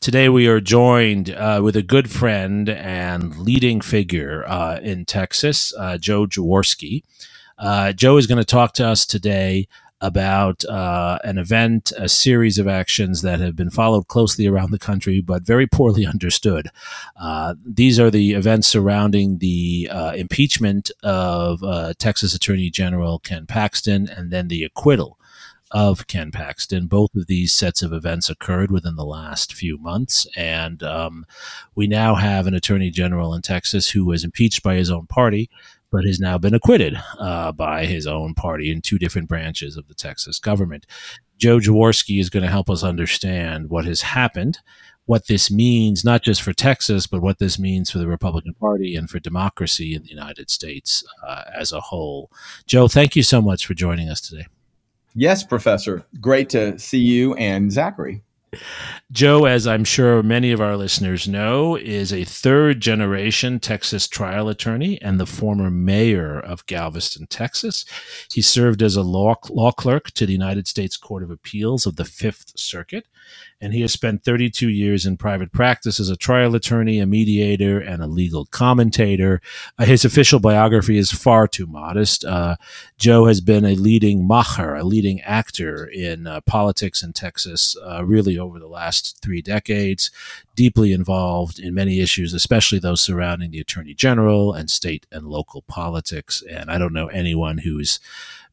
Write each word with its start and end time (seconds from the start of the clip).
Today, 0.00 0.30
we 0.30 0.46
are 0.46 0.62
joined 0.62 1.28
uh, 1.28 1.60
with 1.62 1.76
a 1.76 1.82
good 1.82 2.10
friend 2.10 2.70
and 2.70 3.36
leading 3.36 3.82
figure 3.82 4.46
uh, 4.48 4.78
in 4.82 5.04
Texas, 5.04 5.74
uh, 5.78 5.98
Joe 5.98 6.24
Jaworski. 6.24 7.02
Uh, 7.58 7.92
Joe 7.92 8.16
is 8.16 8.26
going 8.26 8.38
to 8.38 8.44
talk 8.46 8.72
to 8.74 8.86
us 8.86 9.04
today 9.04 9.68
about 10.00 10.64
uh, 10.64 11.18
an 11.24 11.36
event, 11.36 11.92
a 11.98 12.08
series 12.08 12.56
of 12.56 12.66
actions 12.66 13.20
that 13.20 13.40
have 13.40 13.54
been 13.54 13.68
followed 13.68 14.08
closely 14.08 14.46
around 14.46 14.70
the 14.70 14.78
country, 14.78 15.20
but 15.20 15.42
very 15.42 15.66
poorly 15.66 16.06
understood. 16.14 16.68
Uh, 17.20 17.54
these 17.62 18.00
are 18.00 18.10
the 18.10 18.32
events 18.32 18.68
surrounding 18.68 19.36
the 19.36 19.86
impeachment 20.14 20.90
of 21.02 21.60
Texas 21.98 22.34
Attorney 22.34 22.70
General 22.70 23.18
Ken 23.18 23.44
Paxton 23.44 24.08
and 24.08 24.30
then 24.30 24.48
the 24.48 24.64
acquittal 24.64 25.18
of 25.70 26.06
Ken 26.06 26.30
Paxton. 26.30 26.86
Both 26.86 27.14
of 27.14 27.26
these 27.26 27.52
sets 27.52 27.82
of 27.82 27.92
events 27.92 28.28
occurred 28.28 28.70
within 28.70 28.96
the 28.96 29.04
last 29.04 29.52
few 29.54 29.78
months, 29.78 30.26
and 30.36 30.82
um, 30.82 31.26
we 31.74 31.86
now 31.86 32.14
have 32.14 32.46
an 32.46 32.54
attorney 32.54 32.90
general 32.90 33.34
in 33.34 33.42
Texas 33.42 33.90
who 33.90 34.04
was 34.04 34.24
impeached 34.24 34.62
by 34.62 34.74
his 34.74 34.90
own 34.90 35.06
party, 35.06 35.48
but 35.90 36.04
has 36.04 36.20
now 36.20 36.38
been 36.38 36.54
acquitted 36.54 37.00
uh, 37.18 37.52
by 37.52 37.86
his 37.86 38.06
own 38.06 38.34
party 38.34 38.70
in 38.70 38.80
two 38.80 38.98
different 38.98 39.28
branches 39.28 39.76
of 39.76 39.88
the 39.88 39.94
Texas 39.94 40.38
government. 40.38 40.86
Joe 41.36 41.58
Jaworski 41.58 42.20
is 42.20 42.30
going 42.30 42.42
to 42.42 42.50
help 42.50 42.68
us 42.70 42.84
understand 42.84 43.70
what 43.70 43.84
has 43.84 44.02
happened. 44.02 44.58
What 45.06 45.26
this 45.26 45.50
means, 45.50 46.04
not 46.04 46.22
just 46.22 46.40
for 46.40 46.52
Texas, 46.52 47.08
but 47.08 47.22
what 47.22 47.40
this 47.40 47.58
means 47.58 47.90
for 47.90 47.98
the 47.98 48.06
Republican 48.06 48.54
Party 48.54 48.94
and 48.94 49.10
for 49.10 49.18
democracy 49.18 49.94
in 49.94 50.02
the 50.02 50.10
United 50.10 50.50
States 50.50 51.02
uh, 51.26 51.44
as 51.52 51.72
a 51.72 51.80
whole. 51.80 52.30
Joe, 52.66 52.86
thank 52.86 53.16
you 53.16 53.24
so 53.24 53.42
much 53.42 53.66
for 53.66 53.74
joining 53.74 54.08
us 54.08 54.20
today. 54.20 54.46
Yes, 55.14 55.44
Professor. 55.44 56.06
Great 56.20 56.48
to 56.50 56.78
see 56.78 56.98
you 56.98 57.34
and 57.34 57.72
Zachary. 57.72 58.22
Joe, 59.12 59.44
as 59.44 59.66
I'm 59.66 59.84
sure 59.84 60.22
many 60.22 60.50
of 60.50 60.60
our 60.60 60.76
listeners 60.76 61.28
know, 61.28 61.76
is 61.76 62.12
a 62.12 62.24
third 62.24 62.80
generation 62.80 63.60
Texas 63.60 64.08
trial 64.08 64.48
attorney 64.48 65.00
and 65.00 65.20
the 65.20 65.26
former 65.26 65.70
mayor 65.70 66.40
of 66.40 66.66
Galveston, 66.66 67.26
Texas. 67.28 67.84
He 68.32 68.42
served 68.42 68.82
as 68.82 68.96
a 68.96 69.02
law, 69.02 69.36
law 69.50 69.70
clerk 69.70 70.10
to 70.12 70.26
the 70.26 70.32
United 70.32 70.66
States 70.66 70.96
Court 70.96 71.22
of 71.22 71.30
Appeals 71.30 71.86
of 71.86 71.96
the 71.96 72.04
Fifth 72.04 72.58
Circuit 72.58 73.06
and 73.60 73.74
he 73.74 73.82
has 73.82 73.92
spent 73.92 74.24
32 74.24 74.68
years 74.68 75.04
in 75.04 75.16
private 75.16 75.52
practice 75.52 76.00
as 76.00 76.08
a 76.08 76.16
trial 76.16 76.54
attorney, 76.54 76.98
a 76.98 77.06
mediator, 77.06 77.78
and 77.78 78.02
a 78.02 78.06
legal 78.06 78.46
commentator. 78.46 79.40
Uh, 79.78 79.84
his 79.84 80.04
official 80.04 80.40
biography 80.40 80.96
is 80.96 81.12
far 81.12 81.46
too 81.46 81.66
modest. 81.66 82.24
Uh, 82.24 82.56
Joe 82.98 83.26
has 83.26 83.40
been 83.40 83.64
a 83.64 83.74
leading 83.74 84.26
macher, 84.26 84.78
a 84.78 84.84
leading 84.84 85.20
actor 85.22 85.84
in 85.86 86.26
uh, 86.26 86.40
politics 86.42 87.02
in 87.02 87.12
Texas, 87.12 87.76
uh, 87.84 88.04
really 88.04 88.38
over 88.38 88.58
the 88.58 88.68
last 88.68 89.18
three 89.22 89.42
decades, 89.42 90.10
deeply 90.54 90.92
involved 90.92 91.58
in 91.58 91.74
many 91.74 92.00
issues, 92.00 92.32
especially 92.32 92.78
those 92.78 93.00
surrounding 93.00 93.50
the 93.50 93.60
attorney 93.60 93.94
general 93.94 94.52
and 94.52 94.70
state 94.70 95.06
and 95.12 95.26
local 95.26 95.62
politics. 95.62 96.42
And 96.50 96.70
I 96.70 96.78
don't 96.78 96.92
know 96.92 97.08
anyone 97.08 97.58
who's 97.58 98.00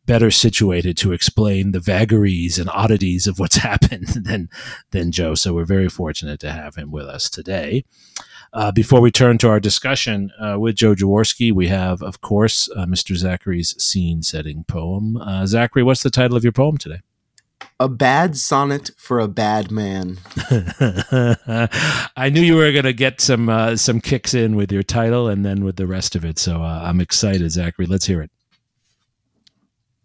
better 0.08 0.32
situated 0.32 0.98
to 0.98 1.12
explain 1.12 1.72
the 1.72 1.80
vagaries 1.80 2.58
and 2.58 2.70
oddities 2.72 3.28
of 3.28 3.38
what's 3.38 3.58
happened 3.70 4.08
than 4.08 4.50
than 4.90 5.12
Joe. 5.12 5.36
So 5.36 5.54
we're 5.54 5.66
very 5.66 5.90
fortunate 5.90 6.40
to 6.40 6.52
have 6.52 6.76
him 6.76 6.90
with 6.92 7.06
us 7.06 7.30
today. 7.30 7.86
Uh, 8.54 8.72
before 8.72 9.02
we 9.02 9.12
turn 9.12 9.38
to 9.38 9.50
our 9.50 9.60
discussion 9.60 10.32
uh, 10.42 10.58
with 10.58 10.76
Joe 10.76 10.96
Jaworski, 10.96 11.52
we 11.52 11.68
have, 11.68 12.02
of 12.02 12.22
course, 12.22 12.70
uh, 12.76 12.86
Mr. 12.86 13.14
Zachary's 13.14 13.76
scene-setting 13.78 14.64
poem. 14.70 15.18
Uh, 15.18 15.46
Zachary, 15.46 15.84
what's 15.84 16.02
the 16.02 16.10
title 16.10 16.38
of 16.38 16.44
your 16.44 16.54
poem 16.54 16.78
today? 16.78 17.02
A 17.80 17.90
bad 17.90 18.38
sonnet 18.38 18.90
for 18.98 19.20
a 19.20 19.28
bad 19.28 19.70
man. 19.70 20.18
I 22.16 22.30
knew 22.32 22.42
you 22.42 22.56
were 22.56 22.72
going 22.72 22.86
to 22.86 22.94
get 22.94 23.20
some 23.20 23.50
uh, 23.50 23.76
some 23.76 24.00
kicks 24.00 24.34
in 24.34 24.56
with 24.56 24.72
your 24.72 24.84
title 24.84 25.28
and 25.28 25.46
then 25.46 25.64
with 25.64 25.76
the 25.76 25.86
rest 25.86 26.16
of 26.16 26.24
it. 26.24 26.40
So 26.40 26.64
uh, 26.64 26.82
I'm 26.84 27.02
excited, 27.02 27.52
Zachary. 27.52 27.86
Let's 27.86 28.06
hear 28.06 28.22
it. 28.22 28.32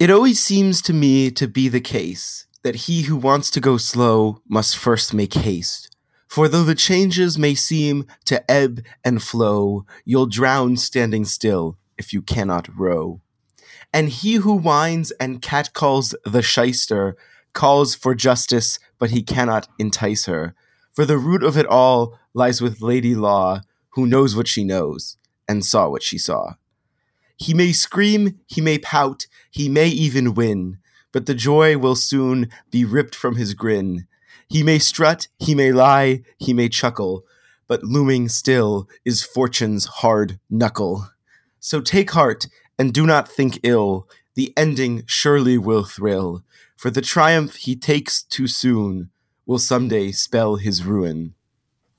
It 0.02 0.10
always 0.10 0.42
seems 0.42 0.82
to 0.82 0.92
me 0.92 1.30
to 1.30 1.46
be 1.46 1.68
the 1.68 1.80
case 1.80 2.46
that 2.64 2.90
he 2.90 3.02
who 3.02 3.14
wants 3.14 3.52
to 3.52 3.60
go 3.60 3.76
slow 3.76 4.42
must 4.48 4.76
first 4.76 5.14
make 5.14 5.34
haste. 5.34 5.96
For 6.26 6.48
though 6.48 6.64
the 6.64 6.74
changes 6.74 7.38
may 7.38 7.54
seem 7.54 8.06
to 8.24 8.50
ebb 8.50 8.84
and 9.04 9.22
flow, 9.22 9.86
you'll 10.04 10.26
drown 10.26 10.76
standing 10.76 11.24
still 11.24 11.78
if 11.96 12.12
you 12.12 12.20
cannot 12.20 12.76
row. 12.76 13.20
And 13.92 14.08
he 14.08 14.34
who 14.42 14.56
whines 14.56 15.12
and 15.20 15.40
catcalls 15.40 16.16
the 16.24 16.42
shyster 16.42 17.16
calls 17.52 17.94
for 17.94 18.16
justice, 18.16 18.80
but 18.98 19.10
he 19.10 19.22
cannot 19.22 19.68
entice 19.78 20.26
her. 20.26 20.56
For 20.92 21.04
the 21.04 21.16
root 21.16 21.44
of 21.44 21.56
it 21.56 21.66
all 21.66 22.18
lies 22.34 22.60
with 22.60 22.82
Lady 22.82 23.14
Law, 23.14 23.60
who 23.90 24.08
knows 24.08 24.34
what 24.34 24.48
she 24.48 24.64
knows 24.64 25.16
and 25.46 25.64
saw 25.64 25.88
what 25.88 26.02
she 26.02 26.18
saw. 26.18 26.54
He 27.42 27.54
may 27.54 27.72
scream, 27.72 28.38
he 28.46 28.60
may 28.60 28.78
pout, 28.78 29.26
he 29.50 29.68
may 29.68 29.88
even 29.88 30.34
win, 30.34 30.78
but 31.10 31.26
the 31.26 31.34
joy 31.34 31.76
will 31.76 31.96
soon 31.96 32.48
be 32.70 32.84
ripped 32.84 33.16
from 33.16 33.34
his 33.34 33.52
grin. 33.52 34.06
He 34.48 34.62
may 34.62 34.78
strut, 34.78 35.26
he 35.40 35.52
may 35.56 35.72
lie, 35.72 36.22
he 36.38 36.52
may 36.52 36.68
chuckle, 36.68 37.24
but 37.66 37.82
looming 37.82 38.28
still 38.28 38.88
is 39.04 39.24
fortune's 39.24 39.86
hard 39.86 40.38
knuckle. 40.48 41.08
So 41.58 41.80
take 41.80 42.12
heart 42.12 42.46
and 42.78 42.94
do 42.94 43.06
not 43.06 43.28
think 43.28 43.58
ill, 43.64 44.08
the 44.36 44.52
ending 44.56 45.02
surely 45.06 45.58
will 45.58 45.82
thrill, 45.82 46.44
for 46.76 46.90
the 46.90 47.02
triumph 47.02 47.56
he 47.56 47.74
takes 47.74 48.22
too 48.22 48.46
soon 48.46 49.10
will 49.46 49.58
someday 49.58 50.12
spell 50.12 50.56
his 50.56 50.84
ruin. 50.84 51.34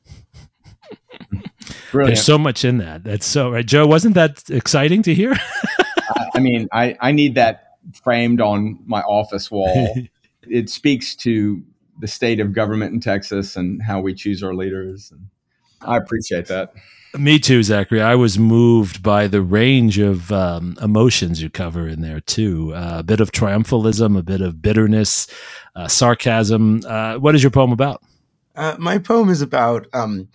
Brilliant. 1.94 2.16
There's 2.16 2.26
so 2.26 2.40
much 2.40 2.66
in 2.66 2.80
that. 2.80 3.04
That's 3.04 3.26
so 3.26 3.52
right. 3.52 3.64
Joe, 3.64 3.86
wasn't 3.86 4.16
that 4.16 4.50
exciting 4.50 5.04
to 5.04 5.14
hear? 5.14 5.36
I, 5.80 6.30
I 6.34 6.40
mean, 6.40 6.68
I, 6.74 6.98
I 7.00 7.12
need 7.12 7.36
that 7.36 7.78
framed 8.04 8.42
on 8.42 8.80
my 8.88 9.02
office 9.02 9.52
wall. 9.52 9.96
it 10.42 10.72
speaks 10.72 11.16
to 11.18 11.62
the 12.00 12.08
state 12.08 12.40
of 12.40 12.52
government 12.52 12.96
in 12.96 13.00
Texas 13.00 13.56
and 13.56 13.80
how 13.80 14.02
we 14.02 14.16
choose 14.16 14.42
our 14.42 14.56
leaders. 14.56 15.12
And 15.12 15.28
I 15.82 15.98
appreciate 15.98 16.48
that. 16.48 16.74
Me 17.16 17.38
too, 17.38 17.62
Zachary. 17.62 18.02
I 18.02 18.16
was 18.16 18.40
moved 18.40 19.04
by 19.04 19.28
the 19.28 19.44
range 19.44 20.00
of 20.00 20.32
um, 20.32 20.76
emotions 20.82 21.44
you 21.44 21.52
cover 21.52 21.88
in 21.88 22.02
there 22.02 22.22
too. 22.22 22.74
Uh, 22.74 22.96
a 22.98 23.04
bit 23.04 23.20
of 23.20 23.32
triumphalism, 23.32 24.18
a 24.18 24.24
bit 24.24 24.42
of 24.42 24.64
bitterness, 24.64 25.28
uh, 25.76 25.88
sarcasm. 25.88 26.82
Uh, 26.88 27.18
what 27.18 27.36
is 27.36 27.44
your 27.44 27.52
poem 27.52 27.72
about? 27.72 28.02
Uh, 28.56 28.78
my 28.80 28.98
poem 28.98 29.30
is 29.30 29.44
about 29.44 29.86
um, 29.94 30.28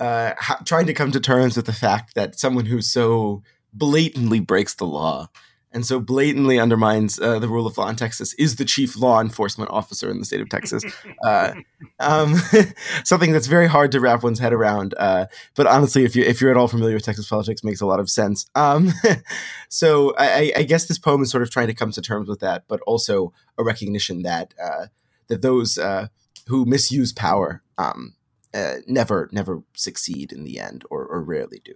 uh, 0.00 0.32
ha- 0.38 0.60
trying 0.64 0.86
to 0.86 0.94
come 0.94 1.12
to 1.12 1.20
terms 1.20 1.56
with 1.56 1.66
the 1.66 1.72
fact 1.72 2.14
that 2.14 2.38
someone 2.38 2.66
who 2.66 2.80
so 2.80 3.42
blatantly 3.72 4.40
breaks 4.40 4.74
the 4.74 4.86
law 4.86 5.28
and 5.74 5.84
so 5.84 5.98
blatantly 5.98 6.58
undermines 6.60 7.18
uh, 7.18 7.40
the 7.40 7.48
rule 7.48 7.66
of 7.66 7.76
law 7.76 7.88
in 7.88 7.96
Texas 7.96 8.32
is 8.34 8.56
the 8.56 8.64
chief 8.64 8.96
law 8.96 9.20
enforcement 9.20 9.70
officer 9.72 10.08
in 10.08 10.20
the 10.20 10.24
state 10.24 10.40
of 10.40 10.48
Texas. 10.48 10.84
Uh, 11.24 11.54
um, 12.00 12.34
something 13.04 13.32
that's 13.32 13.46
very 13.46 13.66
hard 13.66 13.90
to 13.90 13.98
wrap 13.98 14.22
one's 14.22 14.38
head 14.38 14.52
around. 14.52 14.94
Uh, 14.98 15.24
but 15.54 15.66
honestly, 15.66 16.04
if 16.04 16.14
you 16.14 16.22
if 16.22 16.38
you're 16.38 16.50
at 16.50 16.56
all 16.56 16.68
familiar 16.68 16.94
with 16.94 17.04
Texas 17.04 17.26
politics, 17.26 17.64
makes 17.64 17.80
a 17.80 17.86
lot 17.86 17.98
of 17.98 18.10
sense. 18.10 18.46
Um, 18.54 18.92
so 19.70 20.14
I, 20.18 20.52
I, 20.54 20.62
guess 20.64 20.84
this 20.84 20.98
poem 20.98 21.22
is 21.22 21.30
sort 21.30 21.42
of 21.42 21.50
trying 21.50 21.68
to 21.68 21.74
come 21.74 21.92
to 21.92 22.02
terms 22.02 22.28
with 22.28 22.40
that, 22.40 22.64
but 22.68 22.80
also 22.82 23.32
a 23.56 23.64
recognition 23.64 24.22
that 24.22 24.52
uh, 24.62 24.86
that 25.28 25.40
those 25.40 25.78
uh, 25.78 26.08
who 26.46 26.66
misuse 26.66 27.12
power 27.12 27.62
um, 27.78 28.14
uh, 28.54 28.76
never 28.86 29.28
never 29.32 29.62
succeed 29.74 30.32
in 30.32 30.44
the 30.44 30.60
end, 30.60 30.84
or, 30.90 31.04
or 31.04 31.22
rarely 31.22 31.60
do. 31.64 31.74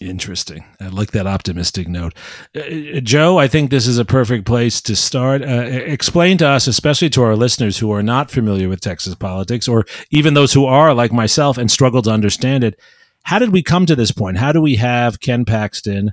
Interesting. 0.00 0.64
I 0.78 0.88
like 0.88 1.12
that 1.12 1.26
optimistic 1.26 1.88
note. 1.88 2.14
Uh, 2.54 2.60
uh, 2.60 3.00
Joe, 3.00 3.38
I 3.38 3.48
think 3.48 3.70
this 3.70 3.86
is 3.86 3.96
a 3.96 4.04
perfect 4.04 4.44
place 4.44 4.82
to 4.82 4.94
start. 4.94 5.42
Uh, 5.42 5.62
explain 5.62 6.36
to 6.38 6.46
us, 6.46 6.66
especially 6.66 7.08
to 7.10 7.22
our 7.22 7.34
listeners 7.34 7.78
who 7.78 7.90
are 7.92 8.02
not 8.02 8.30
familiar 8.30 8.68
with 8.68 8.82
Texas 8.82 9.14
politics, 9.14 9.66
or 9.66 9.86
even 10.10 10.34
those 10.34 10.52
who 10.52 10.66
are, 10.66 10.92
like 10.92 11.12
myself, 11.12 11.56
and 11.56 11.70
struggle 11.70 12.02
to 12.02 12.10
understand 12.10 12.62
it. 12.62 12.78
How 13.22 13.38
did 13.38 13.52
we 13.52 13.62
come 13.62 13.86
to 13.86 13.96
this 13.96 14.12
point? 14.12 14.36
How 14.36 14.52
do 14.52 14.60
we 14.60 14.76
have 14.76 15.20
Ken 15.20 15.46
Paxton, 15.46 16.12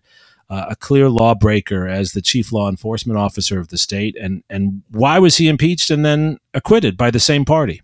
uh, 0.49 0.67
a 0.69 0.75
clear 0.77 1.09
lawbreaker, 1.09 1.85
as 1.85 2.13
the 2.13 2.21
chief 2.21 2.53
law 2.53 2.69
enforcement 2.69 3.19
officer 3.19 3.59
of 3.59 3.67
the 3.67 3.77
state, 3.77 4.15
and 4.15 4.43
and 4.49 4.83
why 4.91 5.19
was 5.19 5.37
he 5.37 5.49
impeached 5.49 5.91
and 5.91 6.05
then 6.05 6.37
acquitted 6.53 6.95
by 6.95 7.11
the 7.11 7.19
same 7.19 7.43
party? 7.43 7.81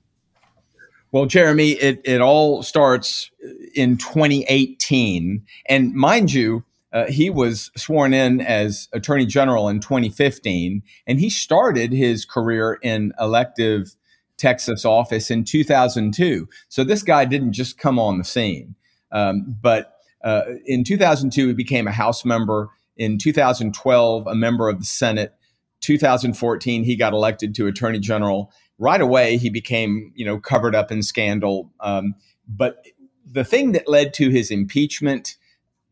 Well, 1.11 1.25
Jeremi, 1.25 1.75
it, 1.79 2.01
it 2.03 2.21
all 2.21 2.61
starts 2.61 3.31
in 3.73 3.97
2018. 3.97 5.43
And 5.67 5.93
mind 5.93 6.31
you, 6.31 6.63
uh, 6.93 7.05
he 7.05 7.29
was 7.29 7.71
sworn 7.75 8.13
in 8.13 8.41
as 8.41 8.89
Attorney 8.93 9.25
General 9.25 9.69
in 9.69 9.79
2015, 9.79 10.81
and 11.07 11.19
he 11.19 11.29
started 11.29 11.91
his 11.91 12.25
career 12.25 12.79
in 12.81 13.13
elective 13.19 13.95
Texas 14.37 14.85
office 14.85 15.29
in 15.29 15.43
2002. 15.43 16.47
So 16.69 16.83
this 16.83 17.03
guy 17.03 17.25
didn't 17.25 17.53
just 17.53 17.77
come 17.77 17.99
on 17.99 18.17
the 18.17 18.23
scene. 18.23 18.75
Um, 19.11 19.57
but 19.61 19.95
uh, 20.23 20.43
in 20.65 20.83
2002, 20.83 21.47
he 21.47 21.53
became 21.53 21.87
a 21.87 21.91
House 21.91 22.25
member. 22.25 22.69
In 22.97 23.17
2012, 23.17 24.27
a 24.27 24.35
member 24.35 24.69
of 24.69 24.79
the 24.79 24.85
Senate. 24.85 25.33
2014, 25.81 26.83
he 26.83 26.95
got 26.95 27.13
elected 27.13 27.55
to 27.55 27.67
Attorney 27.67 27.99
General. 27.99 28.51
Right 28.79 29.01
away, 29.01 29.37
he 29.37 29.49
became, 29.49 30.11
you 30.15 30.25
know, 30.25 30.39
covered 30.39 30.73
up 30.73 30.91
in 30.91 31.03
scandal. 31.03 31.71
Um, 31.79 32.15
but 32.47 32.85
the 33.31 33.43
thing 33.43 33.73
that 33.73 33.87
led 33.87 34.13
to 34.15 34.29
his 34.29 34.49
impeachment 34.49 35.35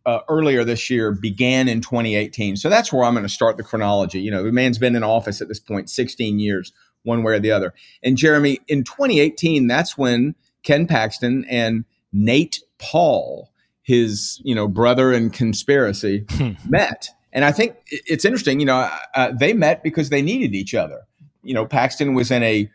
uh, 0.07 0.21
earlier 0.29 0.63
this 0.63 0.89
year 0.89 1.11
began 1.11 1.67
in 1.67 1.81
2018. 1.81 2.55
So 2.55 2.69
that's 2.69 2.93
where 2.93 3.03
I'm 3.03 3.13
going 3.13 3.25
to 3.25 3.29
start 3.29 3.57
the 3.57 3.63
chronology. 3.63 4.21
You 4.21 4.31
know, 4.31 4.41
the 4.41 4.53
man's 4.53 4.77
been 4.77 4.95
in 4.95 5.03
office 5.03 5.41
at 5.41 5.49
this 5.49 5.59
point 5.59 5.89
16 5.89 6.39
years, 6.39 6.71
one 7.03 7.23
way 7.23 7.33
or 7.33 7.39
the 7.39 7.51
other. 7.51 7.73
And 8.01 8.15
Jeremi, 8.15 8.57
in 8.69 8.85
2018, 8.85 9.67
that's 9.67 9.97
when 9.97 10.33
Ken 10.63 10.87
Paxton 10.87 11.45
and 11.49 11.83
Nate 12.13 12.61
Paul, 12.79 13.51
his 13.81 14.41
you 14.43 14.55
know 14.55 14.67
brother 14.67 15.11
in 15.11 15.29
conspiracy, 15.29 16.25
hmm. 16.29 16.51
met. 16.67 17.09
And 17.33 17.43
I 17.43 17.51
think 17.51 17.75
it's 17.85 18.25
interesting. 18.25 18.61
You 18.61 18.65
know, 18.67 18.89
uh, 19.13 19.31
they 19.37 19.53
met 19.53 19.83
because 19.83 20.09
they 20.09 20.21
needed 20.21 20.55
each 20.55 20.73
other. 20.73 21.01
You 21.43 21.53
know, 21.53 21.65
Paxton 21.65 22.13
was 22.13 22.31
in 22.31 22.43
a 22.43 22.69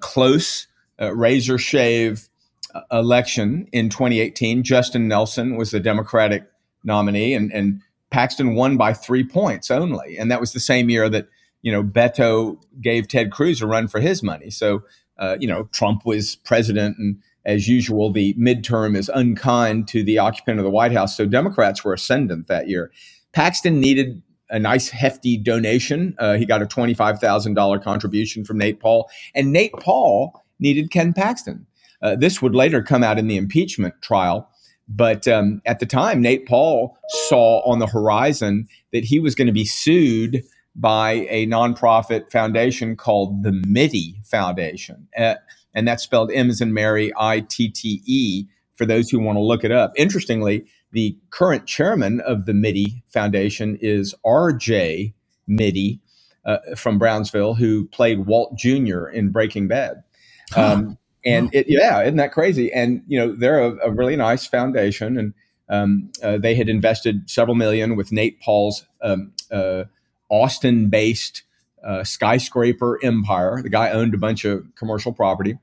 close 0.00 0.66
uh, 1.00 1.14
razor 1.14 1.58
shave 1.58 2.28
uh, 2.74 2.82
election 2.92 3.66
in 3.72 3.88
2018. 3.88 4.62
Justin 4.62 5.08
Nelson 5.08 5.56
was 5.56 5.70
the 5.70 5.80
Democratic 5.80 6.44
nominee, 6.84 7.34
and, 7.34 7.52
and 7.52 7.80
Paxton 8.10 8.54
won 8.54 8.76
by 8.76 8.92
three 8.92 9.24
points 9.24 9.70
only. 9.70 10.16
And 10.18 10.30
that 10.30 10.40
was 10.40 10.52
the 10.52 10.60
same 10.60 10.90
year 10.90 11.08
that, 11.08 11.28
you 11.62 11.72
know, 11.72 11.82
Beto 11.82 12.60
gave 12.80 13.08
Ted 13.08 13.32
Cruz 13.32 13.62
a 13.62 13.66
run 13.66 13.88
for 13.88 14.00
his 14.00 14.22
money. 14.22 14.50
So, 14.50 14.82
uh, 15.18 15.36
you 15.40 15.48
know, 15.48 15.64
Trump 15.72 16.04
was 16.04 16.36
president, 16.36 16.98
and 16.98 17.16
as 17.44 17.68
usual, 17.68 18.12
the 18.12 18.34
midterm 18.34 18.96
is 18.96 19.10
unkind 19.14 19.88
to 19.88 20.02
the 20.02 20.18
occupant 20.18 20.58
of 20.58 20.64
the 20.64 20.70
White 20.70 20.92
House. 20.92 21.16
So 21.16 21.26
Democrats 21.26 21.84
were 21.84 21.94
ascendant 21.94 22.48
that 22.48 22.68
year. 22.68 22.90
Paxton 23.32 23.80
needed 23.80 24.22
a 24.50 24.58
nice 24.58 24.88
hefty 24.88 25.36
donation. 25.36 26.14
Uh, 26.18 26.34
he 26.34 26.44
got 26.44 26.62
a 26.62 26.66
$25,000 26.66 27.82
contribution 27.82 28.44
from 28.44 28.58
Nate 28.58 28.80
Paul, 28.80 29.08
and 29.34 29.52
Nate 29.52 29.72
Paul 29.74 30.42
needed 30.58 30.90
Ken 30.90 31.12
Paxton. 31.12 31.66
Uh, 32.02 32.16
this 32.16 32.40
would 32.40 32.54
later 32.54 32.82
come 32.82 33.02
out 33.02 33.18
in 33.18 33.26
the 33.26 33.36
impeachment 33.36 33.94
trial. 34.02 34.48
But 34.88 35.28
um, 35.28 35.62
at 35.66 35.78
the 35.78 35.86
time, 35.86 36.20
Nate 36.20 36.46
Paul 36.46 36.96
saw 37.28 37.60
on 37.60 37.78
the 37.78 37.86
horizon 37.86 38.66
that 38.92 39.04
he 39.04 39.20
was 39.20 39.34
going 39.34 39.46
to 39.46 39.52
be 39.52 39.64
sued 39.64 40.42
by 40.74 41.26
a 41.30 41.46
nonprofit 41.46 42.30
foundation 42.30 42.96
called 42.96 43.42
the 43.42 43.50
Mitte 43.50 44.26
Foundation. 44.26 45.06
Uh, 45.16 45.36
and 45.74 45.86
that's 45.86 46.02
spelled 46.02 46.32
M 46.32 46.50
as 46.50 46.60
in 46.60 46.74
Mary, 46.74 47.12
I 47.16 47.40
T 47.40 47.68
T 47.68 48.02
E, 48.04 48.46
for 48.74 48.84
those 48.84 49.10
who 49.10 49.20
want 49.20 49.36
to 49.36 49.42
look 49.42 49.62
it 49.62 49.70
up. 49.70 49.92
Interestingly, 49.96 50.64
the 50.92 51.16
current 51.30 51.66
chairman 51.66 52.20
of 52.20 52.46
the 52.46 52.52
Mitte 52.52 53.02
Foundation 53.08 53.78
is 53.80 54.14
R.J. 54.24 55.14
Mitte 55.48 56.00
uh, 56.44 56.58
from 56.76 56.98
Brownsville, 56.98 57.54
who 57.54 57.86
played 57.88 58.26
Walt 58.26 58.56
Jr. 58.56 59.06
in 59.06 59.30
Breaking 59.30 59.68
Bad. 59.68 60.02
Um, 60.56 60.98
and 61.24 61.54
it, 61.54 61.66
yeah, 61.68 62.02
isn't 62.02 62.16
that 62.16 62.32
crazy? 62.32 62.72
And 62.72 63.02
you 63.06 63.18
know, 63.20 63.32
they're 63.32 63.60
a, 63.60 63.88
a 63.88 63.90
really 63.92 64.16
nice 64.16 64.46
foundation, 64.46 65.16
and 65.16 65.34
um, 65.68 66.10
uh, 66.24 66.38
they 66.38 66.56
had 66.56 66.68
invested 66.68 67.30
several 67.30 67.54
million 67.54 67.94
with 67.94 68.10
Nate 68.10 68.40
Paul's 68.40 68.84
um, 69.00 69.32
uh, 69.52 69.84
Austin-based 70.28 71.44
uh, 71.86 72.02
skyscraper 72.02 72.98
empire. 73.04 73.60
The 73.62 73.70
guy 73.70 73.90
owned 73.90 74.14
a 74.14 74.18
bunch 74.18 74.44
of 74.44 74.64
commercial 74.74 75.12
property, 75.12 75.56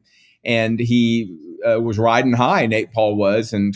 and 0.46 0.80
he 0.80 1.36
uh, 1.68 1.82
was 1.82 2.00
riding 2.00 2.34
high. 2.34 2.66
Nate 2.68 2.94
Paul 2.94 3.18
was 3.18 3.52
in 3.52 3.74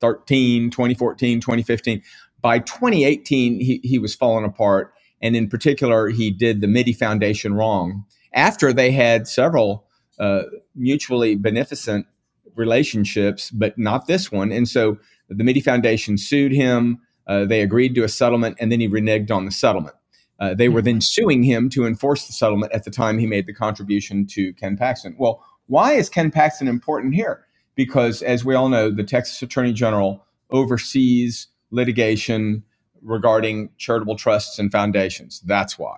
2013, 0.00 0.70
2014, 0.70 1.40
2015. 1.40 2.02
By 2.40 2.58
2018, 2.58 3.60
he, 3.60 3.80
he 3.82 3.98
was 3.98 4.14
falling 4.14 4.44
apart, 4.44 4.92
and 5.22 5.34
in 5.34 5.48
particular, 5.48 6.08
he 6.08 6.30
did 6.30 6.60
the 6.60 6.66
Mitte 6.66 6.96
Foundation 6.96 7.54
wrong. 7.54 8.04
After 8.34 8.72
they 8.72 8.90
had 8.90 9.26
several 9.26 9.86
uh, 10.18 10.42
mutually 10.74 11.36
beneficent 11.36 12.06
relationships, 12.54 13.50
but 13.50 13.76
not 13.78 14.06
this 14.06 14.30
one. 14.30 14.52
And 14.52 14.68
so 14.68 14.98
the 15.28 15.42
Mitte 15.42 15.62
Foundation 15.62 16.18
sued 16.18 16.52
him. 16.52 17.00
Uh, 17.26 17.44
they 17.44 17.62
agreed 17.62 17.94
to 17.94 18.04
a 18.04 18.08
settlement, 18.08 18.56
and 18.60 18.70
then 18.70 18.80
he 18.80 18.88
reneged 18.88 19.30
on 19.30 19.44
the 19.44 19.50
settlement. 19.50 19.96
Uh, 20.38 20.52
they 20.52 20.68
were 20.68 20.82
then 20.82 21.00
suing 21.00 21.42
him 21.42 21.70
to 21.70 21.86
enforce 21.86 22.26
the 22.26 22.32
settlement 22.32 22.72
at 22.72 22.84
the 22.84 22.90
time 22.90 23.18
he 23.18 23.26
made 23.26 23.46
the 23.46 23.54
contribution 23.54 24.26
to 24.26 24.52
Ken 24.54 24.76
Paxton. 24.76 25.14
Well, 25.18 25.42
why 25.66 25.92
is 25.92 26.08
Ken 26.08 26.30
Paxton 26.30 26.68
important 26.68 27.14
here? 27.14 27.46
Because, 27.74 28.22
as 28.22 28.44
we 28.44 28.54
all 28.54 28.68
know, 28.68 28.90
the 28.90 29.04
Texas 29.04 29.42
Attorney 29.42 29.72
General 29.72 30.24
oversees 30.50 31.48
litigation 31.70 32.62
regarding 33.02 33.70
charitable 33.78 34.16
trusts 34.16 34.58
and 34.58 34.70
foundations. 34.70 35.40
That's 35.44 35.78
why. 35.78 35.96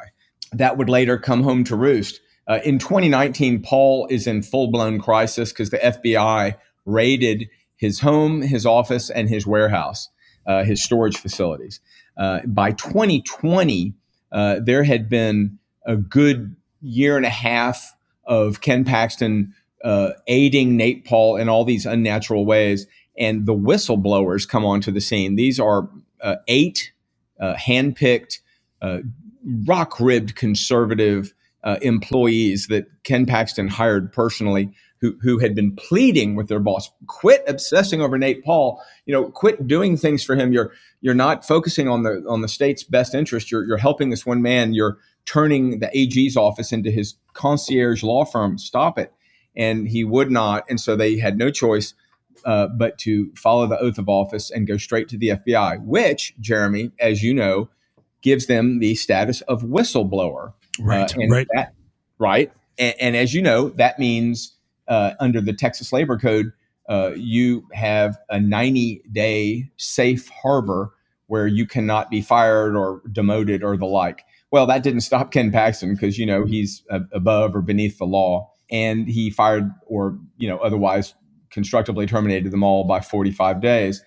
That 0.52 0.76
would 0.78 0.88
later 0.88 1.18
come 1.18 1.42
home 1.42 1.64
to 1.64 1.76
roost 1.76 2.20
uh, 2.48 2.60
in 2.64 2.78
2019, 2.78 3.62
Paul 3.62 4.06
is 4.08 4.26
in 4.26 4.42
full 4.42 4.68
blown 4.68 5.00
crisis 5.00 5.52
because 5.52 5.70
the 5.70 5.78
FBI 5.78 6.56
raided 6.84 7.48
his 7.76 8.00
home, 8.00 8.40
his 8.42 8.64
office, 8.64 9.10
and 9.10 9.28
his 9.28 9.46
warehouse, 9.46 10.08
uh, 10.46 10.62
his 10.62 10.82
storage 10.82 11.16
facilities. 11.16 11.80
Uh, 12.16 12.40
by 12.46 12.72
2020, 12.72 13.94
uh, 14.32 14.60
there 14.62 14.84
had 14.84 15.08
been 15.08 15.58
a 15.84 15.96
good 15.96 16.54
year 16.80 17.16
and 17.16 17.26
a 17.26 17.30
half 17.30 17.94
of 18.24 18.60
Ken 18.60 18.84
Paxton 18.84 19.52
uh, 19.86 20.10
aiding 20.26 20.76
Nate 20.76 21.04
Paul 21.04 21.36
in 21.36 21.48
all 21.48 21.64
these 21.64 21.86
unnatural 21.86 22.44
ways. 22.44 22.86
And 23.18 23.46
the 23.46 23.54
whistleblowers 23.54 24.46
come 24.46 24.66
onto 24.66 24.92
the 24.92 25.00
scene. 25.00 25.36
These 25.36 25.58
are 25.58 25.88
uh, 26.20 26.36
eight 26.48 26.92
handpicked, 27.40 28.40
rock 29.66 29.98
ribbed 30.00 30.34
conservative 30.36 31.32
uh, 31.64 31.78
employees 31.82 32.68
that 32.68 32.86
Ken 33.02 33.26
Paxton 33.26 33.68
hired 33.68 34.12
personally 34.12 34.72
who, 35.00 35.16
who 35.20 35.38
had 35.38 35.54
been 35.54 35.74
pleading 35.74 36.36
with 36.36 36.48
their 36.48 36.60
boss, 36.60 36.90
quit 37.06 37.42
obsessing 37.46 38.00
over 38.00 38.16
Nate 38.16 38.44
Paul, 38.44 38.80
you 39.04 39.12
know, 39.12 39.30
quit 39.30 39.66
doing 39.66 39.96
things 39.96 40.24
for 40.24 40.36
him. 40.36 40.52
You're, 40.52 40.72
you're 41.00 41.14
not 41.14 41.46
focusing 41.46 41.88
on 41.88 42.02
the, 42.02 42.24
on 42.28 42.40
the 42.40 42.48
state's 42.48 42.82
best 42.82 43.14
interest. 43.14 43.50
You're, 43.50 43.64
you're 43.66 43.76
helping 43.76 44.10
this 44.10 44.24
one 44.24 44.42
man. 44.42 44.74
You're 44.74 44.96
turning 45.26 45.80
the 45.80 45.90
AG's 45.96 46.36
office 46.36 46.72
into 46.72 46.90
his 46.90 47.16
concierge 47.34 48.02
law 48.02 48.24
firm. 48.24 48.58
Stop 48.58 48.98
it. 48.98 49.12
And 49.56 49.88
he 49.88 50.04
would 50.04 50.30
not. 50.30 50.64
And 50.68 50.80
so 50.80 50.96
they 50.96 51.18
had 51.18 51.38
no 51.38 51.50
choice 51.50 51.94
uh, 52.44 52.68
but 52.68 52.98
to 52.98 53.32
follow 53.34 53.66
the 53.66 53.78
oath 53.78 53.98
of 53.98 54.08
office 54.08 54.50
and 54.50 54.66
go 54.66 54.76
straight 54.76 55.08
to 55.08 55.18
the 55.18 55.30
FBI, 55.30 55.84
which, 55.84 56.34
Jeremi, 56.40 56.92
as 57.00 57.22
you 57.22 57.34
know, 57.34 57.68
gives 58.22 58.46
them 58.46 58.78
the 58.78 58.94
status 58.94 59.40
of 59.42 59.62
whistleblower. 59.62 60.52
Right. 60.78 61.12
Uh, 61.16 61.26
right. 61.28 61.46
That, 61.54 61.74
right. 62.18 62.52
And, 62.78 62.94
and, 63.00 63.16
as 63.16 63.34
you 63.34 63.42
know, 63.42 63.70
that 63.70 63.98
means 63.98 64.54
uh, 64.88 65.12
under 65.18 65.40
the 65.40 65.52
Texas 65.52 65.92
Labor 65.92 66.18
Code, 66.18 66.52
uh, 66.88 67.12
you 67.16 67.66
have 67.72 68.16
a 68.28 68.38
90 68.38 69.02
day 69.10 69.70
safe 69.76 70.28
harbor 70.28 70.92
where 71.26 71.46
you 71.46 71.66
cannot 71.66 72.10
be 72.10 72.20
fired 72.20 72.76
or 72.76 73.02
demoted 73.10 73.64
or 73.64 73.76
the 73.76 73.86
like. 73.86 74.24
Well, 74.52 74.66
that 74.66 74.84
didn't 74.84 75.00
stop 75.00 75.32
Ken 75.32 75.50
Paxton 75.50 75.94
because, 75.94 76.18
you 76.18 76.26
know, 76.26 76.44
he's 76.44 76.84
above 77.12 77.56
or 77.56 77.62
beneath 77.62 77.98
the 77.98 78.04
law. 78.04 78.52
And 78.70 79.08
he 79.08 79.30
fired 79.30 79.70
or, 79.86 80.18
you 80.38 80.48
know, 80.48 80.58
otherwise 80.58 81.14
constructively 81.50 82.06
terminated 82.06 82.50
them 82.50 82.62
all 82.62 82.84
by 82.84 83.00
45 83.00 83.60
days. 83.60 84.02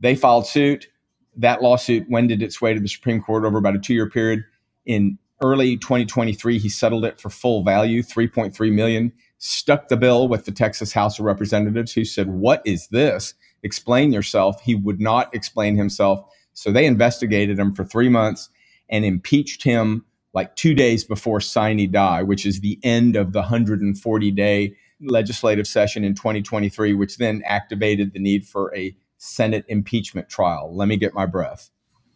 They 0.00 0.14
filed 0.14 0.46
suit. 0.46 0.88
That 1.36 1.62
lawsuit 1.62 2.08
wended 2.10 2.42
its 2.42 2.60
way 2.60 2.74
to 2.74 2.80
the 2.80 2.88
Supreme 2.88 3.22
Court 3.22 3.44
over 3.44 3.58
about 3.58 3.74
a 3.74 3.78
two 3.78 3.94
year 3.94 4.08
period. 4.08 4.44
In 4.84 5.18
early 5.42 5.76
2023 5.76 6.58
he 6.58 6.68
settled 6.68 7.04
it 7.04 7.20
for 7.20 7.28
full 7.28 7.64
value 7.64 8.02
3.3 8.02 8.72
million 8.72 9.12
stuck 9.38 9.88
the 9.88 9.96
bill 9.96 10.28
with 10.28 10.44
the 10.44 10.52
texas 10.52 10.92
house 10.92 11.18
of 11.18 11.24
representatives 11.24 11.92
who 11.92 12.04
said 12.04 12.28
what 12.28 12.62
is 12.64 12.86
this 12.88 13.34
explain 13.62 14.12
yourself 14.12 14.60
he 14.62 14.74
would 14.74 15.00
not 15.00 15.34
explain 15.34 15.76
himself 15.76 16.24
so 16.52 16.70
they 16.70 16.86
investigated 16.86 17.58
him 17.58 17.74
for 17.74 17.84
three 17.84 18.08
months 18.08 18.50
and 18.88 19.04
impeached 19.04 19.64
him 19.64 20.04
like 20.34 20.54
two 20.56 20.74
days 20.74 21.04
before 21.04 21.40
sine 21.40 21.90
die 21.90 22.22
which 22.22 22.46
is 22.46 22.60
the 22.60 22.78
end 22.82 23.16
of 23.16 23.32
the 23.32 23.40
140 23.40 24.30
day 24.30 24.74
legislative 25.00 25.66
session 25.66 26.04
in 26.04 26.14
2023 26.14 26.94
which 26.94 27.18
then 27.18 27.42
activated 27.44 28.12
the 28.12 28.20
need 28.20 28.46
for 28.46 28.74
a 28.74 28.94
senate 29.18 29.64
impeachment 29.68 30.28
trial 30.28 30.74
let 30.74 30.88
me 30.88 30.96
get 30.96 31.14
my 31.14 31.26
breath 31.26 31.70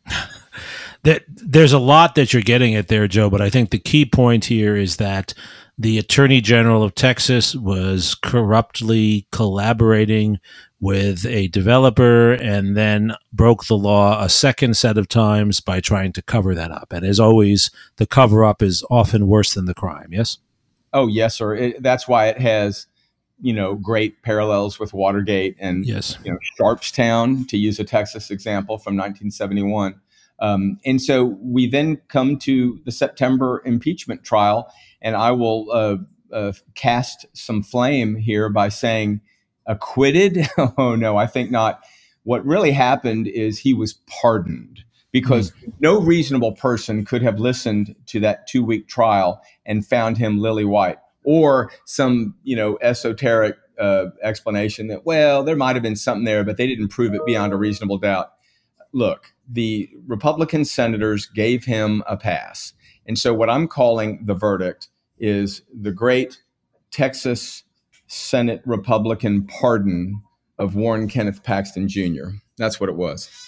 that 1.02 1.25
there's 1.28 1.73
a 1.73 1.78
lot 1.78 2.14
that 2.16 2.32
you're 2.32 2.42
getting 2.42 2.75
at 2.75 2.88
there, 2.88 3.06
Joe. 3.08 3.30
But 3.30 3.40
I 3.40 3.50
think 3.50 3.70
the 3.70 3.78
key 3.78 4.04
point 4.04 4.44
here 4.44 4.76
is 4.76 4.96
that 4.96 5.35
the 5.78 5.99
Attorney 5.99 6.40
General 6.40 6.82
of 6.82 6.94
Texas 6.94 7.54
was 7.54 8.14
corruptly 8.14 9.28
collaborating 9.30 10.40
with 10.80 11.25
a 11.25 11.49
developer 11.49 12.33
and 12.33 12.76
then 12.76 13.14
broke 13.33 13.66
the 13.66 13.76
law 13.76 14.23
a 14.23 14.28
second 14.28 14.76
set 14.76 14.99
of 14.99 15.09
times 15.09 15.61
by 15.61 15.80
trying 15.80 16.12
to 16.12 16.23
cover 16.23 16.54
that 16.54 16.71
up. 16.71 16.92
And 16.92 17.04
as 17.04 17.18
always, 17.18 17.71
the 17.97 18.06
cover 18.06 18.45
up 18.45 18.62
is 18.62 18.85
often 18.90 19.26
worse 19.26 19.54
than 19.54 19.64
the 19.64 19.75
crime. 19.75 20.09
Yes. 20.11 20.38
Oh 20.92 21.06
yes, 21.06 21.37
sir. 21.37 21.54
It, 21.54 21.83
that's 21.83 22.06
why 22.06 22.28
it 22.28 22.38
has 22.38 22.87
you 23.40 23.52
know 23.52 23.75
great 23.75 24.23
parallels 24.23 24.78
with 24.78 24.95
Watergate 24.95 25.56
and 25.59 25.85
yes. 25.85 26.16
you 26.25 26.33
know 26.33 26.38
Sharpstown 26.59 27.47
to 27.49 27.56
use 27.56 27.78
a 27.78 27.85
Texas 27.85 28.30
example 28.30 28.78
from 28.78 28.95
1971. 28.95 30.00
Um, 30.38 30.78
and 30.85 31.00
so 31.00 31.37
we 31.40 31.66
then 31.66 31.97
come 32.09 32.38
to 32.40 32.78
the 32.85 32.92
September 32.92 33.62
impeachment 33.64 34.23
trial, 34.23 34.71
and 35.00 35.16
I 35.16 35.30
will 35.33 35.66
uh, 35.73 35.97
uh, 36.30 36.52
cast 36.75 37.25
some 37.33 37.62
flame 37.62 38.16
here 38.16 38.50
by 38.50 38.68
saying 38.68 39.23
acquitted. 39.66 40.49
oh 40.78 40.94
no, 40.94 41.16
I 41.16 41.26
think 41.26 41.50
not. 41.50 41.82
What 42.25 42.44
really 42.44 42.73
happened 42.73 43.28
is 43.28 43.58
he 43.58 43.73
was 43.73 43.94
pardoned 44.20 44.85
because 45.12 45.50
mm. 45.52 45.73
no 45.80 45.99
reasonable 46.00 46.52
person 46.52 47.04
could 47.04 47.23
have 47.23 47.38
listened 47.38 47.94
to 48.06 48.20
that 48.20 48.46
two 48.46 48.62
week 48.62 48.87
trial 48.87 49.40
and 49.64 49.87
found 49.87 50.18
him 50.18 50.38
lily 50.38 50.64
white 50.64 50.99
or 51.25 51.70
some 51.87 52.35
you 52.42 52.54
know 52.54 52.78
esoteric 52.82 53.56
uh, 53.78 54.06
explanation 54.23 54.88
that 54.88 55.06
well 55.06 55.42
there 55.42 55.56
might 55.56 55.76
have 55.76 55.82
been 55.82 55.96
something 55.96 56.25
there 56.25 56.44
but 56.44 56.56
they 56.56 56.66
didn't 56.66 56.88
prove 56.88 57.14
it 57.14 57.25
beyond 57.26 57.52
a 57.52 57.56
reasonable 57.56 57.99
doubt 57.99 58.32
look 58.92 59.32
the 59.50 59.88
republican 60.06 60.64
senators 60.64 61.26
gave 61.26 61.64
him 61.64 62.02
a 62.06 62.16
pass 62.16 62.73
and 63.06 63.18
so 63.18 63.32
what 63.32 63.49
i'm 63.49 63.68
calling 63.68 64.25
the 64.25 64.35
verdict 64.35 64.88
is 65.18 65.62
the 65.75 65.92
great 65.92 66.42
texas 66.90 67.64
senate 68.07 68.63
republican 68.65 69.47
pardon 69.47 70.23
of 70.59 70.75
warren 70.75 71.09
kenneth 71.09 71.43
paxton 71.43 71.89
jr 71.89 72.29
that's 72.57 72.81
what 72.81 72.89
it 72.89 72.97
was 72.97 73.47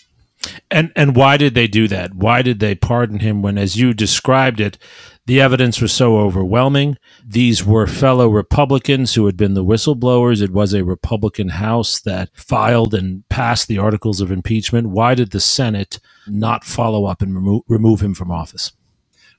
and 0.70 0.92
and 0.94 1.16
why 1.16 1.36
did 1.36 1.54
they 1.54 1.66
do 1.66 1.88
that? 1.88 2.14
Why 2.14 2.42
did 2.42 2.60
they 2.60 2.74
pardon 2.74 3.20
him 3.20 3.42
when, 3.42 3.58
as 3.58 3.76
you 3.76 3.92
described 3.92 4.60
it, 4.60 4.78
the 5.26 5.40
evidence 5.40 5.80
was 5.80 5.92
so 5.92 6.18
overwhelming? 6.18 6.96
These 7.26 7.64
were 7.64 7.86
fellow 7.86 8.28
Republicans 8.28 9.14
who 9.14 9.26
had 9.26 9.36
been 9.36 9.54
the 9.54 9.64
whistleblowers. 9.64 10.40
It 10.40 10.52
was 10.52 10.74
a 10.74 10.84
Republican 10.84 11.50
House 11.50 12.00
that 12.02 12.30
filed 12.34 12.94
and 12.94 13.28
passed 13.28 13.68
the 13.68 13.78
articles 13.78 14.20
of 14.20 14.30
impeachment. 14.30 14.90
Why 14.90 15.14
did 15.14 15.32
the 15.32 15.40
Senate 15.40 15.98
not 16.26 16.64
follow 16.64 17.06
up 17.06 17.20
and 17.20 17.34
remo- 17.34 17.64
remove 17.68 18.00
him 18.00 18.14
from 18.14 18.30
office? 18.30 18.72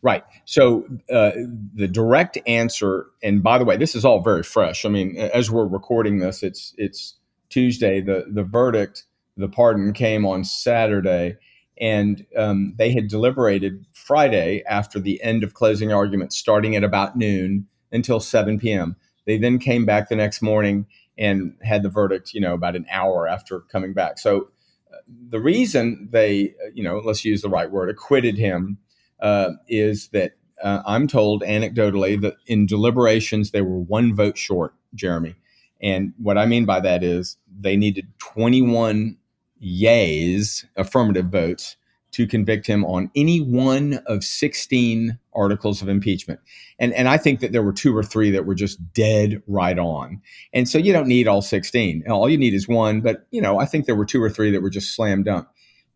Right. 0.01 0.23
So 0.45 0.85
uh, 1.11 1.31
the 1.73 1.87
direct 1.87 2.37
answer, 2.47 3.07
and 3.21 3.43
by 3.43 3.57
the 3.57 3.65
way, 3.65 3.75
this 3.75 3.95
is 3.95 4.05
all 4.05 4.21
very 4.21 4.43
fresh. 4.43 4.85
I 4.85 4.89
mean, 4.89 5.17
as 5.17 5.51
we're 5.51 5.67
recording 5.67 6.19
this, 6.19 6.41
it's 6.41 6.73
it's 6.77 7.15
Tuesday. 7.49 7.99
The 7.99 8.25
the 8.29 8.43
verdict 8.43 9.03
the 9.35 9.49
pardon 9.49 9.93
came 9.93 10.25
on 10.25 10.43
Saturday, 10.43 11.37
and 11.79 12.25
um, 12.37 12.75
they 12.77 12.91
had 12.91 13.07
deliberated 13.09 13.85
Friday 13.93 14.63
after 14.67 14.99
the 14.99 15.21
end 15.21 15.43
of 15.43 15.53
closing 15.53 15.91
arguments, 15.91 16.37
starting 16.37 16.75
at 16.75 16.83
about 16.83 17.17
noon 17.17 17.67
until 17.91 18.19
7 18.19 18.59
p.m. 18.59 18.95
They 19.25 19.37
then 19.37 19.59
came 19.59 19.85
back 19.85 20.09
the 20.09 20.15
next 20.15 20.41
morning 20.41 20.85
and 21.17 21.55
had 21.61 21.83
the 21.83 21.89
verdict, 21.89 22.33
you 22.33 22.41
know, 22.41 22.53
about 22.53 22.75
an 22.75 22.85
hour 22.91 23.27
after 23.27 23.61
coming 23.61 23.93
back. 23.93 24.19
So 24.19 24.49
uh, 24.93 24.97
the 25.29 25.39
reason 25.39 26.09
they, 26.11 26.53
uh, 26.65 26.69
you 26.73 26.83
know, 26.83 27.01
let's 27.03 27.25
use 27.25 27.41
the 27.41 27.49
right 27.49 27.69
word, 27.69 27.89
acquitted 27.89 28.37
him 28.37 28.77
uh, 29.21 29.51
is 29.67 30.09
that 30.09 30.33
uh, 30.63 30.81
I'm 30.85 31.07
told 31.07 31.43
anecdotally 31.43 32.19
that 32.21 32.35
in 32.47 32.65
deliberations 32.65 33.51
they 33.51 33.61
were 33.61 33.79
one 33.79 34.13
vote 34.15 34.37
short, 34.37 34.73
Jeremi. 34.95 35.35
And 35.81 36.13
what 36.17 36.37
I 36.37 36.45
mean 36.45 36.65
by 36.65 36.79
that 36.81 37.03
is 37.03 37.37
they 37.59 37.77
needed 37.77 38.07
21 38.19 39.17
yays, 39.63 40.65
affirmative 40.75 41.27
votes, 41.27 41.77
to 42.11 42.25
convict 42.25 42.65
him 42.65 42.83
on 42.85 43.11
any 43.15 43.39
one 43.39 44.01
of 44.07 44.23
16 44.23 45.19
articles 45.33 45.81
of 45.81 45.87
impeachment. 45.87 46.39
And, 46.79 46.91
and 46.93 47.07
I 47.07 47.17
think 47.17 47.39
that 47.39 47.51
there 47.51 47.61
were 47.61 47.71
two 47.71 47.95
or 47.95 48.03
three 48.03 48.31
that 48.31 48.45
were 48.45 48.55
just 48.55 48.93
dead 48.93 49.43
right 49.47 49.77
on. 49.77 50.21
And 50.51 50.67
so 50.67 50.77
you 50.77 50.91
don't 50.91 51.07
need 51.07 51.27
all 51.27 51.41
16. 51.41 52.05
All 52.09 52.27
you 52.27 52.37
need 52.37 52.53
is 52.53 52.67
one. 52.67 53.01
But, 53.01 53.27
you 53.31 53.41
know, 53.41 53.59
I 53.59 53.65
think 53.65 53.85
there 53.85 53.95
were 53.95 54.05
two 54.05 54.21
or 54.21 54.29
three 54.29 54.51
that 54.51 54.61
were 54.61 54.71
just 54.71 54.95
slam 54.95 55.23
dunk. 55.23 55.47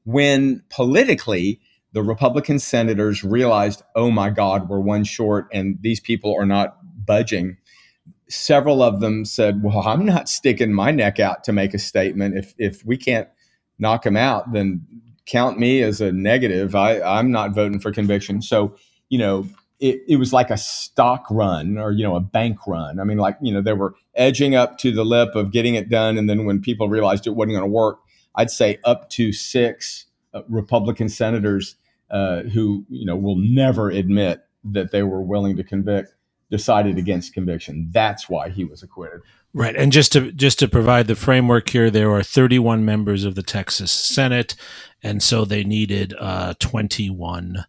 When 0.05 0.61
politically, 0.69 1.59
the 1.93 2.03
Republican 2.03 2.59
senators 2.59 3.23
realized, 3.23 3.83
oh 3.95 4.11
my 4.11 4.29
God, 4.29 4.67
we're 4.67 4.79
one 4.79 5.03
short 5.03 5.47
and 5.53 5.77
these 5.81 5.99
people 5.99 6.35
are 6.35 6.45
not 6.45 6.77
budging. 7.05 7.57
Several 8.27 8.81
of 8.81 8.99
them 8.99 9.25
said, 9.25 9.61
well, 9.63 9.87
I'm 9.87 10.05
not 10.05 10.27
sticking 10.27 10.73
my 10.73 10.91
neck 10.91 11.19
out 11.19 11.43
to 11.45 11.53
make 11.53 11.73
a 11.73 11.79
statement. 11.79 12.35
If, 12.35 12.55
if 12.57 12.83
we 12.83 12.97
can't 12.97 13.29
knock 13.77 14.03
them 14.03 14.17
out, 14.17 14.51
then 14.53 14.85
count 15.25 15.59
me 15.59 15.83
as 15.83 16.01
a 16.01 16.11
negative. 16.11 16.75
I, 16.75 16.99
I'm 17.01 17.31
not 17.31 17.53
voting 17.53 17.79
for 17.79 17.91
conviction. 17.91 18.41
So, 18.41 18.75
you 19.09 19.19
know, 19.19 19.47
it, 19.79 20.01
it 20.07 20.15
was 20.15 20.33
like 20.33 20.49
a 20.49 20.57
stock 20.57 21.25
run 21.29 21.77
or, 21.77 21.91
you 21.91 22.03
know, 22.03 22.15
a 22.15 22.21
bank 22.21 22.65
run. 22.65 22.99
I 22.99 23.03
mean, 23.03 23.17
like, 23.17 23.37
you 23.41 23.53
know, 23.53 23.61
they 23.61 23.73
were 23.73 23.93
edging 24.15 24.55
up 24.55 24.77
to 24.79 24.91
the 24.91 25.05
lip 25.05 25.35
of 25.35 25.51
getting 25.51 25.75
it 25.75 25.89
done. 25.89 26.17
And 26.17 26.29
then 26.29 26.45
when 26.45 26.59
people 26.59 26.89
realized 26.89 27.27
it 27.27 27.31
wasn't 27.31 27.53
going 27.53 27.63
to 27.63 27.67
work, 27.67 27.99
I'd 28.35 28.49
say 28.49 28.79
up 28.83 29.09
to 29.11 29.31
six 29.31 30.05
uh, 30.33 30.41
Republican 30.49 31.09
senators 31.09 31.75
uh, 32.09 32.43
who, 32.43 32.85
you 32.89 33.05
know, 33.05 33.15
will 33.15 33.37
never 33.37 33.89
admit 33.89 34.45
that 34.63 34.91
they 34.91 35.03
were 35.03 35.21
willing 35.21 35.57
to 35.57 35.63
convict 35.63 36.13
decided 36.53 36.99
against 36.99 37.33
conviction. 37.33 37.89
That's 37.91 38.29
why 38.29 38.49
he 38.49 38.63
was 38.63 38.83
acquitted. 38.83 39.21
Right, 39.55 39.75
and 39.75 39.91
just 39.91 40.11
to 40.11 40.31
just 40.31 40.59
to 40.59 40.67
provide 40.67 41.07
the 41.07 41.15
framework 41.15 41.67
here, 41.69 41.89
there 41.89 42.11
are 42.11 42.21
31 42.21 42.85
members 42.85 43.23
of 43.23 43.33
the 43.33 43.41
Texas 43.41 43.91
Senate, 43.91 44.55
and 45.01 45.21
so 45.23 45.45
they 45.45 45.63
needed 45.63 46.13
uh, 46.19 46.53
21, 46.59 47.65